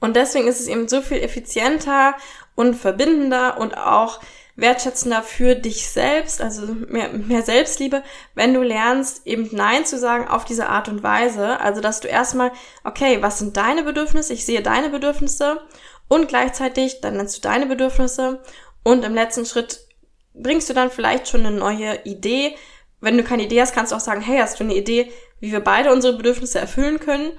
Und 0.00 0.16
deswegen 0.16 0.48
ist 0.48 0.60
es 0.60 0.66
eben 0.66 0.88
so 0.88 1.00
viel 1.00 1.18
effizienter 1.18 2.14
und 2.56 2.74
verbindender 2.74 3.58
und 3.58 3.76
auch 3.76 4.20
wertschätzender 4.56 5.22
für 5.22 5.54
dich 5.54 5.88
selbst, 5.88 6.40
also 6.40 6.74
mehr, 6.88 7.10
mehr 7.10 7.42
Selbstliebe, 7.42 8.02
wenn 8.34 8.52
du 8.52 8.62
lernst, 8.62 9.26
eben 9.26 9.48
Nein 9.52 9.86
zu 9.86 9.98
sagen 9.98 10.28
auf 10.28 10.44
diese 10.44 10.68
Art 10.68 10.88
und 10.88 11.02
Weise. 11.02 11.60
Also, 11.60 11.80
dass 11.80 12.00
du 12.00 12.08
erstmal, 12.08 12.50
okay, 12.84 13.22
was 13.22 13.38
sind 13.38 13.56
deine 13.56 13.82
Bedürfnisse? 13.82 14.32
Ich 14.32 14.44
sehe 14.44 14.62
deine 14.62 14.90
Bedürfnisse 14.90 15.60
und 16.08 16.28
gleichzeitig, 16.28 17.00
dann 17.00 17.16
nennst 17.16 17.36
du 17.36 17.40
deine 17.40 17.66
Bedürfnisse 17.66 18.42
und 18.82 19.04
im 19.04 19.14
letzten 19.14 19.46
Schritt 19.46 19.86
bringst 20.34 20.68
du 20.68 20.74
dann 20.74 20.90
vielleicht 20.90 21.28
schon 21.28 21.46
eine 21.46 21.56
neue 21.56 22.00
Idee. 22.04 22.54
Wenn 23.00 23.16
du 23.16 23.24
keine 23.24 23.44
Idee 23.44 23.60
hast, 23.60 23.74
kannst 23.74 23.92
du 23.92 23.96
auch 23.96 24.00
sagen, 24.00 24.20
hey, 24.20 24.38
hast 24.38 24.60
du 24.60 24.64
eine 24.64 24.74
Idee, 24.74 25.10
wie 25.40 25.52
wir 25.52 25.60
beide 25.60 25.92
unsere 25.92 26.16
Bedürfnisse 26.16 26.58
erfüllen 26.58 27.00
können? 27.00 27.32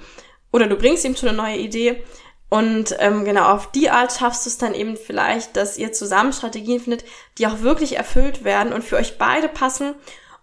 Oder 0.51 0.67
du 0.67 0.75
bringst 0.75 1.05
ihm 1.05 1.15
schon 1.15 1.29
eine 1.29 1.38
neue 1.38 1.57
Idee. 1.57 2.03
Und 2.50 2.95
ähm, 3.00 3.25
genau 3.25 3.45
auf 3.45 3.71
die 3.71 3.89
Art 3.89 4.13
schaffst 4.13 4.45
du 4.45 4.50
es 4.50 4.59
dann 4.59 4.75
eben 4.75 4.95
vielleicht, 4.95 5.55
dass 5.55 5.79
ihr 5.79 5.91
zusammen 5.91 6.33
Strategien 6.33 6.79
findet, 6.79 7.03
die 7.39 7.47
auch 7.47 7.62
wirklich 7.62 7.97
erfüllt 7.97 8.43
werden 8.43 8.73
und 8.73 8.83
für 8.83 8.97
euch 8.97 9.17
beide 9.17 9.47
passen 9.47 9.95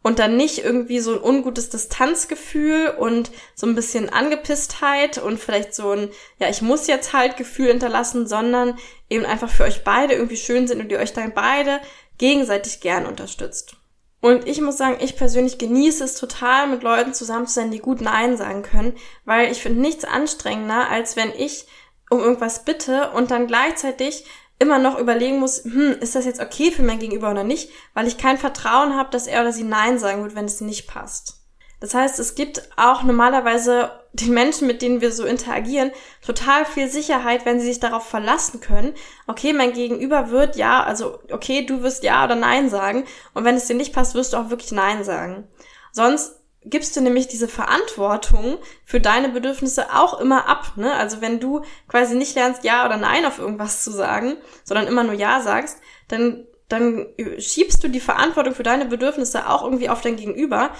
und 0.02 0.18
dann 0.18 0.36
nicht 0.36 0.64
irgendwie 0.64 1.00
so 1.00 1.12
ein 1.12 1.22
ungutes 1.22 1.68
Distanzgefühl 1.68 2.88
und 2.98 3.30
so 3.54 3.66
ein 3.66 3.74
bisschen 3.74 4.08
Angepisstheit 4.08 5.18
und 5.18 5.38
vielleicht 5.38 5.74
so 5.74 5.90
ein, 5.90 6.08
ja, 6.38 6.48
ich 6.48 6.62
muss 6.62 6.86
jetzt 6.86 7.12
halt 7.12 7.36
Gefühl 7.36 7.68
hinterlassen, 7.68 8.26
sondern 8.26 8.78
eben 9.10 9.26
einfach 9.26 9.50
für 9.50 9.64
euch 9.64 9.84
beide 9.84 10.14
irgendwie 10.14 10.36
schön 10.36 10.66
sind 10.66 10.80
und 10.80 10.90
ihr 10.90 10.98
euch 10.98 11.12
dann 11.12 11.34
beide 11.34 11.80
gegenseitig 12.20 12.80
gern 12.80 13.06
unterstützt. 13.06 13.76
Und 14.20 14.46
ich 14.46 14.60
muss 14.60 14.76
sagen, 14.76 14.98
ich 15.00 15.16
persönlich 15.16 15.56
genieße 15.56 16.04
es 16.04 16.14
total, 16.14 16.68
mit 16.68 16.82
Leuten 16.82 17.14
zusammen 17.14 17.46
zu 17.46 17.54
sein, 17.54 17.70
die 17.70 17.78
gut 17.78 18.02
Nein 18.02 18.36
sagen 18.36 18.62
können, 18.62 18.94
weil 19.24 19.50
ich 19.50 19.62
finde 19.62 19.80
nichts 19.80 20.04
anstrengender, 20.04 20.90
als 20.90 21.16
wenn 21.16 21.32
ich 21.32 21.66
um 22.10 22.20
irgendwas 22.20 22.64
bitte 22.64 23.12
und 23.12 23.30
dann 23.30 23.46
gleichzeitig 23.46 24.26
immer 24.58 24.78
noch 24.78 24.98
überlegen 24.98 25.38
muss, 25.38 25.64
hm, 25.64 25.96
ist 26.00 26.14
das 26.14 26.26
jetzt 26.26 26.40
okay 26.40 26.70
für 26.70 26.82
mein 26.82 26.98
Gegenüber 26.98 27.30
oder 27.30 27.44
nicht, 27.44 27.70
weil 27.94 28.06
ich 28.06 28.18
kein 28.18 28.36
Vertrauen 28.36 28.94
habe, 28.94 29.10
dass 29.10 29.26
er 29.26 29.40
oder 29.40 29.52
sie 29.52 29.64
Nein 29.64 29.98
sagen 29.98 30.22
wird, 30.22 30.34
wenn 30.34 30.44
es 30.44 30.60
nicht 30.60 30.86
passt. 30.86 31.38
Das 31.80 31.94
heißt, 31.94 32.18
es 32.18 32.34
gibt 32.34 32.68
auch 32.76 33.02
normalerweise 33.02 33.90
den 34.12 34.34
Menschen, 34.34 34.66
mit 34.66 34.82
denen 34.82 35.00
wir 35.00 35.12
so 35.12 35.24
interagieren, 35.24 35.92
total 36.24 36.64
viel 36.64 36.88
Sicherheit, 36.88 37.46
wenn 37.46 37.60
sie 37.60 37.66
sich 37.66 37.80
darauf 37.80 38.06
verlassen 38.06 38.60
können. 38.60 38.94
Okay, 39.26 39.52
mein 39.52 39.72
Gegenüber 39.72 40.30
wird 40.30 40.56
ja, 40.56 40.82
also 40.82 41.20
okay, 41.30 41.64
du 41.64 41.82
wirst 41.82 42.02
ja 42.02 42.24
oder 42.24 42.34
nein 42.34 42.68
sagen. 42.68 43.04
Und 43.34 43.44
wenn 43.44 43.54
es 43.54 43.66
dir 43.66 43.76
nicht 43.76 43.94
passt, 43.94 44.14
wirst 44.14 44.32
du 44.32 44.36
auch 44.38 44.50
wirklich 44.50 44.72
nein 44.72 45.04
sagen. 45.04 45.46
Sonst 45.92 46.40
gibst 46.62 46.94
du 46.96 47.00
nämlich 47.00 47.28
diese 47.28 47.48
Verantwortung 47.48 48.58
für 48.84 49.00
deine 49.00 49.30
Bedürfnisse 49.30 49.94
auch 49.94 50.20
immer 50.20 50.48
ab. 50.48 50.72
Ne? 50.76 50.92
Also 50.92 51.20
wenn 51.20 51.40
du 51.40 51.62
quasi 51.88 52.16
nicht 52.16 52.34
lernst, 52.34 52.64
ja 52.64 52.84
oder 52.84 52.96
nein 52.96 53.24
auf 53.24 53.38
irgendwas 53.38 53.82
zu 53.82 53.90
sagen, 53.90 54.36
sondern 54.64 54.86
immer 54.86 55.04
nur 55.04 55.14
ja 55.14 55.40
sagst, 55.40 55.78
dann 56.08 56.46
dann 56.70 57.06
schiebst 57.38 57.82
du 57.82 57.88
die 57.88 58.00
Verantwortung 58.00 58.54
für 58.54 58.62
deine 58.62 58.86
Bedürfnisse 58.86 59.48
auch 59.48 59.64
irgendwie 59.64 59.88
auf 59.88 60.02
dein 60.02 60.14
Gegenüber 60.14 60.70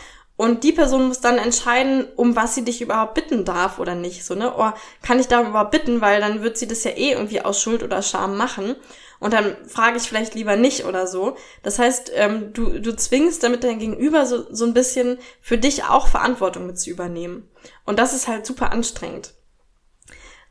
und 0.41 0.65
die 0.65 0.73
Person 0.73 1.09
muss 1.09 1.21
dann 1.21 1.37
entscheiden, 1.37 2.09
um 2.17 2.35
was 2.35 2.55
sie 2.55 2.65
dich 2.65 2.81
überhaupt 2.81 3.13
bitten 3.13 3.45
darf 3.45 3.79
oder 3.79 3.95
nicht. 3.95 4.25
So, 4.25 4.35
ne? 4.35 4.55
Oh, 4.57 4.71
kann 5.03 5.21
ich 5.21 5.29
darum 5.29 5.49
überhaupt 5.49 5.71
bitten, 5.71 6.01
weil 6.01 6.19
dann 6.19 6.43
wird 6.43 6.57
sie 6.57 6.67
das 6.67 6.83
ja 6.83 6.93
eh 6.93 7.11
irgendwie 7.11 7.43
aus 7.43 7.61
Schuld 7.61 7.83
oder 7.83 8.01
Scham 8.01 8.39
machen. 8.39 8.75
Und 9.19 9.35
dann 9.35 9.55
frage 9.69 9.99
ich 9.99 10.05
vielleicht 10.05 10.35
lieber 10.35 10.57
nicht 10.57 10.87
oder 10.87 11.07
so. 11.07 11.37
Das 11.63 11.79
heißt, 11.79 12.13
ähm, 12.15 12.55
du, 12.55 12.79
du 12.81 12.97
zwingst 12.97 13.43
damit 13.43 13.65
dein 13.65 13.81
Gegenüber 13.81 14.25
so, 14.25 14.47
so 14.51 14.65
ein 14.65 14.73
bisschen 14.73 15.19
für 15.43 15.59
dich 15.59 15.85
auch 15.85 16.09
Verantwortung 16.09 16.67
mit 16.67 16.81
zu 16.81 16.89
übernehmen. 16.89 17.47
Und 17.85 17.99
das 17.99 18.15
ist 18.15 18.27
halt 18.27 18.47
super 18.47 18.73
anstrengend. 18.73 19.35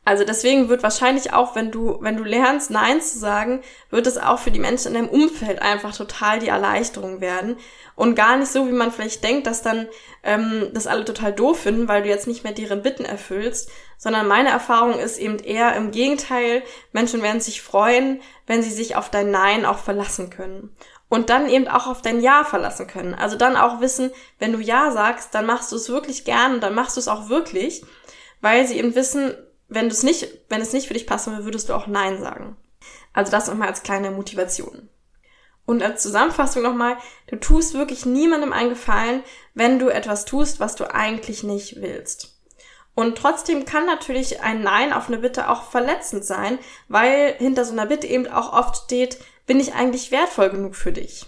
Also 0.02 0.24
deswegen 0.24 0.70
wird 0.70 0.82
wahrscheinlich 0.82 1.34
auch, 1.34 1.54
wenn 1.54 1.70
du, 1.70 1.98
wenn 2.00 2.16
du 2.16 2.24
lernst, 2.24 2.70
Nein 2.70 3.02
zu 3.02 3.18
sagen, 3.18 3.62
wird 3.90 4.06
es 4.06 4.16
auch 4.16 4.38
für 4.38 4.50
die 4.50 4.58
Menschen 4.58 4.88
in 4.88 4.94
deinem 4.94 5.08
Umfeld 5.08 5.60
einfach 5.60 5.94
total 5.94 6.38
die 6.38 6.48
Erleichterung 6.48 7.20
werden. 7.20 7.58
Und 7.96 8.14
gar 8.14 8.38
nicht 8.38 8.50
so, 8.50 8.66
wie 8.66 8.72
man 8.72 8.92
vielleicht 8.92 9.22
denkt, 9.22 9.46
dass 9.46 9.60
dann 9.60 9.88
ähm, 10.22 10.70
das 10.72 10.86
alle 10.86 11.04
total 11.04 11.34
doof 11.34 11.60
finden, 11.60 11.86
weil 11.86 12.02
du 12.02 12.08
jetzt 12.08 12.26
nicht 12.26 12.44
mehr 12.44 12.54
deren 12.54 12.82
Bitten 12.82 13.04
erfüllst, 13.04 13.70
sondern 13.98 14.26
meine 14.26 14.48
Erfahrung 14.48 14.98
ist 14.98 15.18
eben 15.18 15.38
eher 15.38 15.76
im 15.76 15.90
Gegenteil, 15.90 16.62
Menschen 16.92 17.22
werden 17.22 17.42
sich 17.42 17.60
freuen, 17.60 18.22
wenn 18.46 18.62
sie 18.62 18.70
sich 18.70 18.96
auf 18.96 19.10
dein 19.10 19.30
Nein 19.30 19.66
auch 19.66 19.78
verlassen 19.78 20.30
können. 20.30 20.74
Und 21.10 21.28
dann 21.28 21.48
eben 21.48 21.68
auch 21.68 21.86
auf 21.86 22.00
dein 22.00 22.22
Ja 22.22 22.44
verlassen 22.44 22.86
können. 22.86 23.14
Also 23.14 23.36
dann 23.36 23.56
auch 23.56 23.80
wissen, 23.80 24.10
wenn 24.38 24.52
du 24.52 24.60
Ja 24.60 24.92
sagst, 24.92 25.34
dann 25.34 25.44
machst 25.44 25.70
du 25.72 25.76
es 25.76 25.90
wirklich 25.90 26.24
gern 26.24 26.54
und 26.54 26.62
dann 26.62 26.74
machst 26.74 26.96
du 26.96 27.00
es 27.00 27.08
auch 27.08 27.28
wirklich, 27.28 27.84
weil 28.40 28.66
sie 28.66 28.78
eben 28.78 28.94
wissen, 28.94 29.34
wenn 29.70 29.88
du 29.88 29.94
es 29.94 30.02
nicht, 30.02 30.28
wenn 30.48 30.60
es 30.60 30.72
nicht 30.72 30.88
für 30.88 30.94
dich 30.94 31.06
passen 31.06 31.32
würde, 31.32 31.44
würdest 31.46 31.68
du 31.68 31.74
auch 31.74 31.86
Nein 31.86 32.20
sagen. 32.20 32.56
Also 33.12 33.32
das 33.32 33.48
nochmal 33.48 33.68
als 33.68 33.82
kleine 33.82 34.10
Motivation. 34.10 34.88
Und 35.64 35.82
als 35.82 36.02
Zusammenfassung 36.02 36.62
nochmal, 36.62 36.96
du 37.28 37.36
tust 37.36 37.74
wirklich 37.74 38.04
niemandem 38.04 38.52
einen 38.52 38.70
Gefallen, 38.70 39.22
wenn 39.54 39.78
du 39.78 39.88
etwas 39.88 40.24
tust, 40.24 40.58
was 40.58 40.74
du 40.74 40.92
eigentlich 40.92 41.44
nicht 41.44 41.80
willst. 41.80 42.40
Und 42.94 43.16
trotzdem 43.16 43.64
kann 43.64 43.86
natürlich 43.86 44.42
ein 44.42 44.62
Nein 44.62 44.92
auf 44.92 45.08
eine 45.08 45.18
Bitte 45.18 45.48
auch 45.48 45.70
verletzend 45.70 46.24
sein, 46.24 46.58
weil 46.88 47.34
hinter 47.38 47.64
so 47.64 47.72
einer 47.72 47.86
Bitte 47.86 48.08
eben 48.08 48.26
auch 48.26 48.52
oft 48.52 48.84
steht, 48.84 49.18
bin 49.46 49.60
ich 49.60 49.74
eigentlich 49.74 50.10
wertvoll 50.10 50.50
genug 50.50 50.74
für 50.74 50.92
dich? 50.92 51.26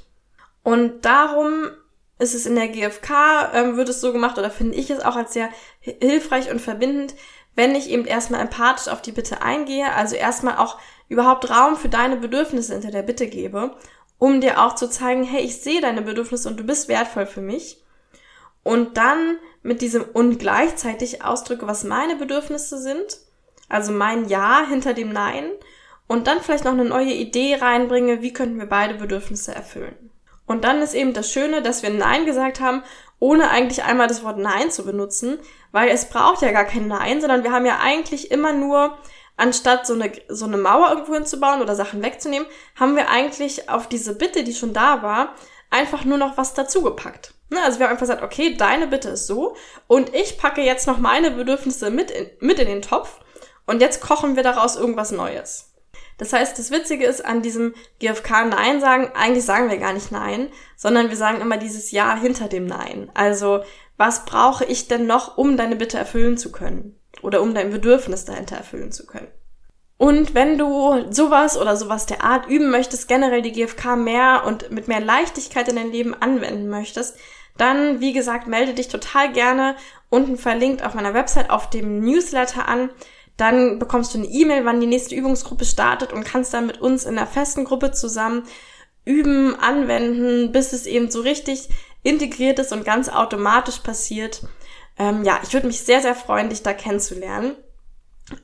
Und 0.65 1.05
darum 1.05 1.71
ist 2.19 2.35
es 2.35 2.47
in 2.47 2.55
der 2.55 2.69
GfK, 2.69 3.53
ähm, 3.55 3.77
wird 3.77 3.89
es 3.89 4.01
so 4.01 4.13
gemacht 4.13 4.39
oder 4.39 4.51
finde 4.51 4.77
ich 4.77 4.91
es 4.91 5.01
auch 5.01 5.17
als 5.17 5.33
sehr 5.33 5.49
hilfreich 5.81 6.51
und 6.51 6.61
verbindend, 6.61 7.15
wenn 7.55 7.75
ich 7.75 7.91
eben 7.91 8.05
erstmal 8.05 8.41
empathisch 8.41 8.93
auf 8.93 9.03
die 9.03 9.13
Bitte 9.13 9.43
eingehe, 9.43 9.93
also 9.93 10.17
erstmal 10.17 10.57
auch 10.57 10.79
überhaupt 11.09 11.51
Raum 11.51 11.77
für 11.77 11.89
deine 11.89 12.17
Bedürfnisse 12.17 12.73
hinter 12.73 12.91
der 12.91 13.03
Bitte 13.03 13.27
gebe, 13.27 13.77
um 14.19 14.41
dir 14.41 14.63
auch 14.63 14.75
zu 14.75 14.89
zeigen, 14.89 15.25
hey, 15.25 15.43
ich 15.43 15.61
sehe 15.61 15.81
deine 15.81 16.03
Bedürfnisse 16.03 16.49
und 16.49 16.59
du 16.59 16.65
bist 16.65 16.89
wertvoll 16.89 17.27
für 17.27 17.41
mich. 17.43 17.83
Und 18.63 18.97
dann 18.97 19.39
mit 19.63 19.83
diesem 19.83 20.05
und 20.05 20.39
gleichzeitig 20.39 21.25
ausdrücke, 21.25 21.67
was 21.67 21.85
meine 21.85 22.17
Bedürfnisse 22.17 22.79
sind, 22.79 23.19
also 23.69 23.93
mein 23.93 24.29
Ja 24.29 24.65
hinter 24.69 24.95
dem 24.95 25.13
Nein, 25.13 25.51
und 26.07 26.27
dann 26.27 26.41
vielleicht 26.41 26.65
noch 26.65 26.73
eine 26.73 26.85
neue 26.85 27.13
Idee 27.13 27.57
reinbringe, 27.57 28.23
wie 28.23 28.33
könnten 28.33 28.59
wir 28.59 28.67
beide 28.67 28.95
Bedürfnisse 28.95 29.55
erfüllen. 29.55 30.12
Und 30.53 30.65
dann 30.65 30.83
ist 30.83 30.93
eben 30.93 31.15
das 31.15 31.33
Schöne, 31.33 31.63
dass 31.63 31.83
wir 31.83 31.89
Nein 31.89 32.27
gesagt 32.27 32.61
haben, 32.61 32.83
ohne 33.19 33.49
eigentlich 33.49 33.85
einmal 33.85 34.07
das 34.07 34.23
Wort 34.23 34.37
Nein 34.37 34.71
zu 34.71 34.85
benutzen, 34.85 35.39
weil 35.71 35.89
es 35.89 36.11
braucht 36.11 36.43
ja 36.43 36.53
gar 36.53 36.67
kein 36.67 36.89
Nein, 36.89 37.23
sondern 37.23 37.43
wir 37.43 37.53
haben 37.53 37.65
ja 37.65 37.79
eigentlich 37.83 38.31
immer 38.31 38.53
nur, 38.53 38.99
anstatt 39.39 39.87
so 39.87 39.95
eine, 39.95 40.13
so 40.29 40.45
eine 40.45 40.59
Mauer 40.59 40.91
irgendwo 40.91 41.15
hinzubauen 41.15 41.63
oder 41.63 41.75
Sachen 41.75 42.03
wegzunehmen, 42.03 42.47
haben 42.79 42.97
wir 42.97 43.09
eigentlich 43.09 43.71
auf 43.71 43.89
diese 43.89 44.15
Bitte, 44.15 44.45
die 44.45 44.53
schon 44.53 44.75
da 44.75 45.03
war, 45.03 45.35
einfach 45.71 46.05
nur 46.05 46.19
noch 46.19 46.37
was 46.37 46.53
dazugepackt. 46.53 47.33
Ne? 47.49 47.59
Also 47.65 47.79
wir 47.79 47.87
haben 47.87 47.93
einfach 47.93 48.07
gesagt, 48.07 48.23
okay, 48.23 48.55
deine 48.55 48.89
Bitte 48.89 49.09
ist 49.09 49.27
so 49.27 49.57
und 49.87 50.15
ich 50.15 50.37
packe 50.37 50.61
jetzt 50.61 50.87
noch 50.87 50.99
meine 50.99 51.31
Bedürfnisse 51.31 51.91
mit 51.91 52.11
in, 52.11 52.29
mit 52.41 52.59
in 52.59 52.69
den 52.69 52.83
Topf 52.83 53.21
und 53.65 53.81
jetzt 53.81 54.03
kochen 54.03 54.37
wir 54.37 54.43
daraus 54.43 54.77
irgendwas 54.77 55.13
Neues. 55.13 55.72
Das 56.23 56.33
heißt, 56.33 56.57
das 56.57 56.71
Witzige 56.71 57.05
ist 57.05 57.27
an 57.27 57.43
diesem 57.43 57.75
GFK 57.99 58.45
Nein 58.45 58.81
sagen, 58.81 59.11
eigentlich 59.17 59.45
sagen 59.45 59.69
wir 59.69 59.79
gar 59.79 59.93
nicht 59.93 60.13
Nein, 60.13 60.51
sondern 60.77 61.09
wir 61.09 61.17
sagen 61.17 61.41
immer 61.41 61.57
dieses 61.57 61.91
Ja 61.91 62.17
hinter 62.17 62.47
dem 62.47 62.65
Nein. 62.65 63.11
Also, 63.13 63.65
was 63.97 64.25
brauche 64.25 64.65
ich 64.65 64.87
denn 64.87 65.09
noch, 65.09 65.37
um 65.37 65.57
deine 65.57 65.75
Bitte 65.75 65.99
erfüllen 65.99 66.39
zu 66.39 66.53
können? 66.53 66.97
Oder 67.23 67.43
um 67.43 67.55
dein 67.55 67.73
Bedürfnis 67.73 68.25
dahinter 68.25 68.55
erfüllen 68.55 68.93
zu 68.93 69.05
können? 69.05 69.27
Und 69.97 70.33
wenn 70.33 70.59
du 70.59 71.11
sowas 71.11 71.59
oder 71.59 71.77
sowas 71.77 72.07
der 72.07 72.23
Art 72.23 72.47
üben 72.47 72.71
möchtest, 72.71 73.09
generell 73.09 73.43
die 73.43 73.51
GFK 73.51 73.97
mehr 73.97 74.45
und 74.47 74.71
mit 74.71 74.87
mehr 74.87 75.01
Leichtigkeit 75.01 75.67
in 75.67 75.75
dein 75.75 75.91
Leben 75.91 76.15
anwenden 76.15 76.69
möchtest, 76.69 77.17
dann, 77.57 77.99
wie 77.99 78.13
gesagt, 78.13 78.47
melde 78.47 78.75
dich 78.75 78.87
total 78.87 79.33
gerne 79.33 79.75
unten 80.09 80.37
verlinkt 80.37 80.85
auf 80.85 80.95
meiner 80.95 81.15
Website 81.15 81.51
auf 81.51 81.69
dem 81.69 81.99
Newsletter 81.99 82.69
an. 82.69 82.91
Dann 83.43 83.81
bekommst 83.81 84.15
du 84.15 84.19
eine 84.19 84.29
E-Mail, 84.29 84.65
wann 84.65 84.81
die 84.81 84.87
nächste 84.87 85.17
Übungsgruppe 85.17 85.65
startet 85.65 86.13
und 86.13 86.23
kannst 86.23 86.55
dann 86.55 86.65
mit 86.65 86.81
uns 86.81 87.05
in 87.05 87.17
der 87.17 87.27
festen 87.27 87.65
Gruppe 87.65 87.91
zusammen 87.91 88.45
üben, 89.05 89.59
anwenden, 89.59 90.53
bis 90.53 90.73
es 90.73 90.87
eben 90.87 91.11
so 91.11 91.23
richtig 91.23 91.69
integriert 92.05 92.61
ist 92.61 92.73
und 92.73 92.85
ganz 92.85 93.09
automatisch 93.09 93.81
passiert. 93.81 94.43
Ähm, 94.97 95.25
ja, 95.25 95.41
ich 95.43 95.53
würde 95.53 95.67
mich 95.67 95.81
sehr, 95.81 96.01
sehr 96.01 96.15
freuen, 96.15 96.51
dich 96.51 96.63
da 96.63 96.73
kennenzulernen. 96.73 97.57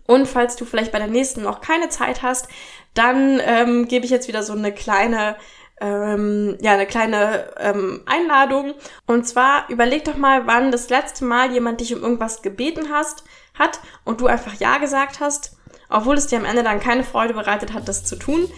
Und 0.08 0.26
falls 0.26 0.56
du 0.56 0.64
vielleicht 0.64 0.90
bei 0.90 0.98
der 0.98 1.06
nächsten 1.06 1.42
noch 1.42 1.60
keine 1.60 1.90
Zeit 1.90 2.22
hast, 2.22 2.48
dann 2.94 3.40
ähm, 3.44 3.86
gebe 3.86 4.04
ich 4.04 4.10
jetzt 4.10 4.26
wieder 4.26 4.42
so 4.42 4.54
eine 4.54 4.74
kleine 4.74 5.36
ähm, 5.80 6.58
ja, 6.60 6.72
eine 6.72 6.86
kleine 6.86 7.52
ähm, 7.58 8.02
Einladung. 8.04 8.74
Und 9.06 9.28
zwar 9.28 9.68
überleg 9.68 10.04
doch 10.04 10.16
mal, 10.16 10.48
wann 10.48 10.72
das 10.72 10.88
letzte 10.90 11.24
Mal 11.24 11.52
jemand 11.52 11.80
dich 11.80 11.94
um 11.94 12.02
irgendwas 12.02 12.42
gebeten 12.42 12.88
hast, 12.92 13.22
hat 13.58 13.80
und 14.04 14.20
du 14.20 14.26
einfach 14.26 14.54
Ja 14.54 14.78
gesagt 14.78 15.20
hast, 15.20 15.56
obwohl 15.88 16.16
es 16.16 16.26
dir 16.26 16.38
am 16.38 16.44
Ende 16.44 16.62
dann 16.62 16.80
keine 16.80 17.04
Freude 17.04 17.34
bereitet 17.34 17.72
hat, 17.72 17.88
das 17.88 18.04
zu 18.04 18.16
tun. 18.16 18.48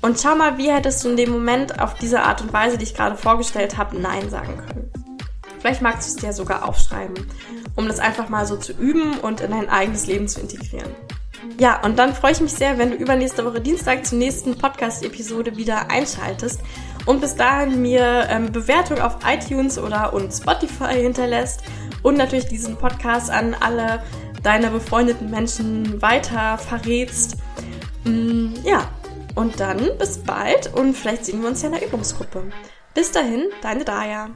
Und 0.00 0.20
schau 0.20 0.36
mal, 0.36 0.58
wie 0.58 0.70
hättest 0.70 1.04
du 1.04 1.10
in 1.10 1.16
dem 1.16 1.30
Moment 1.30 1.80
auf 1.80 1.94
diese 1.94 2.22
Art 2.22 2.40
und 2.40 2.52
Weise, 2.52 2.78
die 2.78 2.84
ich 2.84 2.94
gerade 2.94 3.16
vorgestellt 3.16 3.76
habe, 3.76 3.98
Nein 3.98 4.30
sagen 4.30 4.56
können. 4.56 4.90
Vielleicht 5.60 5.82
magst 5.82 6.08
du 6.08 6.14
es 6.14 6.16
dir 6.16 6.32
sogar 6.32 6.68
aufschreiben, 6.68 7.26
um 7.74 7.88
das 7.88 7.98
einfach 7.98 8.28
mal 8.28 8.46
so 8.46 8.56
zu 8.56 8.72
üben 8.72 9.18
und 9.18 9.40
in 9.40 9.50
dein 9.50 9.68
eigenes 9.68 10.06
Leben 10.06 10.28
zu 10.28 10.40
integrieren. 10.40 10.94
Ja, 11.58 11.82
und 11.82 11.98
dann 11.98 12.14
freue 12.14 12.32
ich 12.32 12.40
mich 12.40 12.52
sehr, 12.52 12.78
wenn 12.78 12.90
du 12.90 12.96
übernächste 12.96 13.44
Woche 13.44 13.60
Dienstag 13.60 14.06
zur 14.06 14.18
nächsten 14.18 14.56
Podcast-Episode 14.56 15.56
wieder 15.56 15.90
einschaltest 15.90 16.60
und 17.06 17.20
bis 17.20 17.34
dahin 17.34 17.82
mir 17.82 18.28
ähm, 18.30 18.52
Bewertung 18.52 19.00
auf 19.00 19.18
iTunes 19.26 19.78
oder 19.78 20.12
und 20.12 20.32
Spotify 20.32 20.94
hinterlässt 20.94 21.62
und 22.02 22.16
natürlich 22.16 22.46
diesen 22.46 22.76
Podcast 22.76 23.30
an 23.30 23.56
alle 23.58 24.02
deine 24.48 24.70
befreundeten 24.70 25.30
Menschen 25.30 26.00
weiter 26.00 26.56
verrätst. 26.56 27.36
Mm, 28.04 28.54
ja, 28.64 28.90
und 29.34 29.60
dann 29.60 29.90
bis 29.98 30.16
bald 30.16 30.72
und 30.74 30.94
vielleicht 30.94 31.26
sehen 31.26 31.42
wir 31.42 31.48
uns 31.50 31.60
ja 31.60 31.68
in 31.68 31.74
der 31.74 31.86
Übungsgruppe. 31.86 32.44
Bis 32.94 33.12
dahin, 33.12 33.50
deine 33.60 33.84
Daya. 33.84 34.30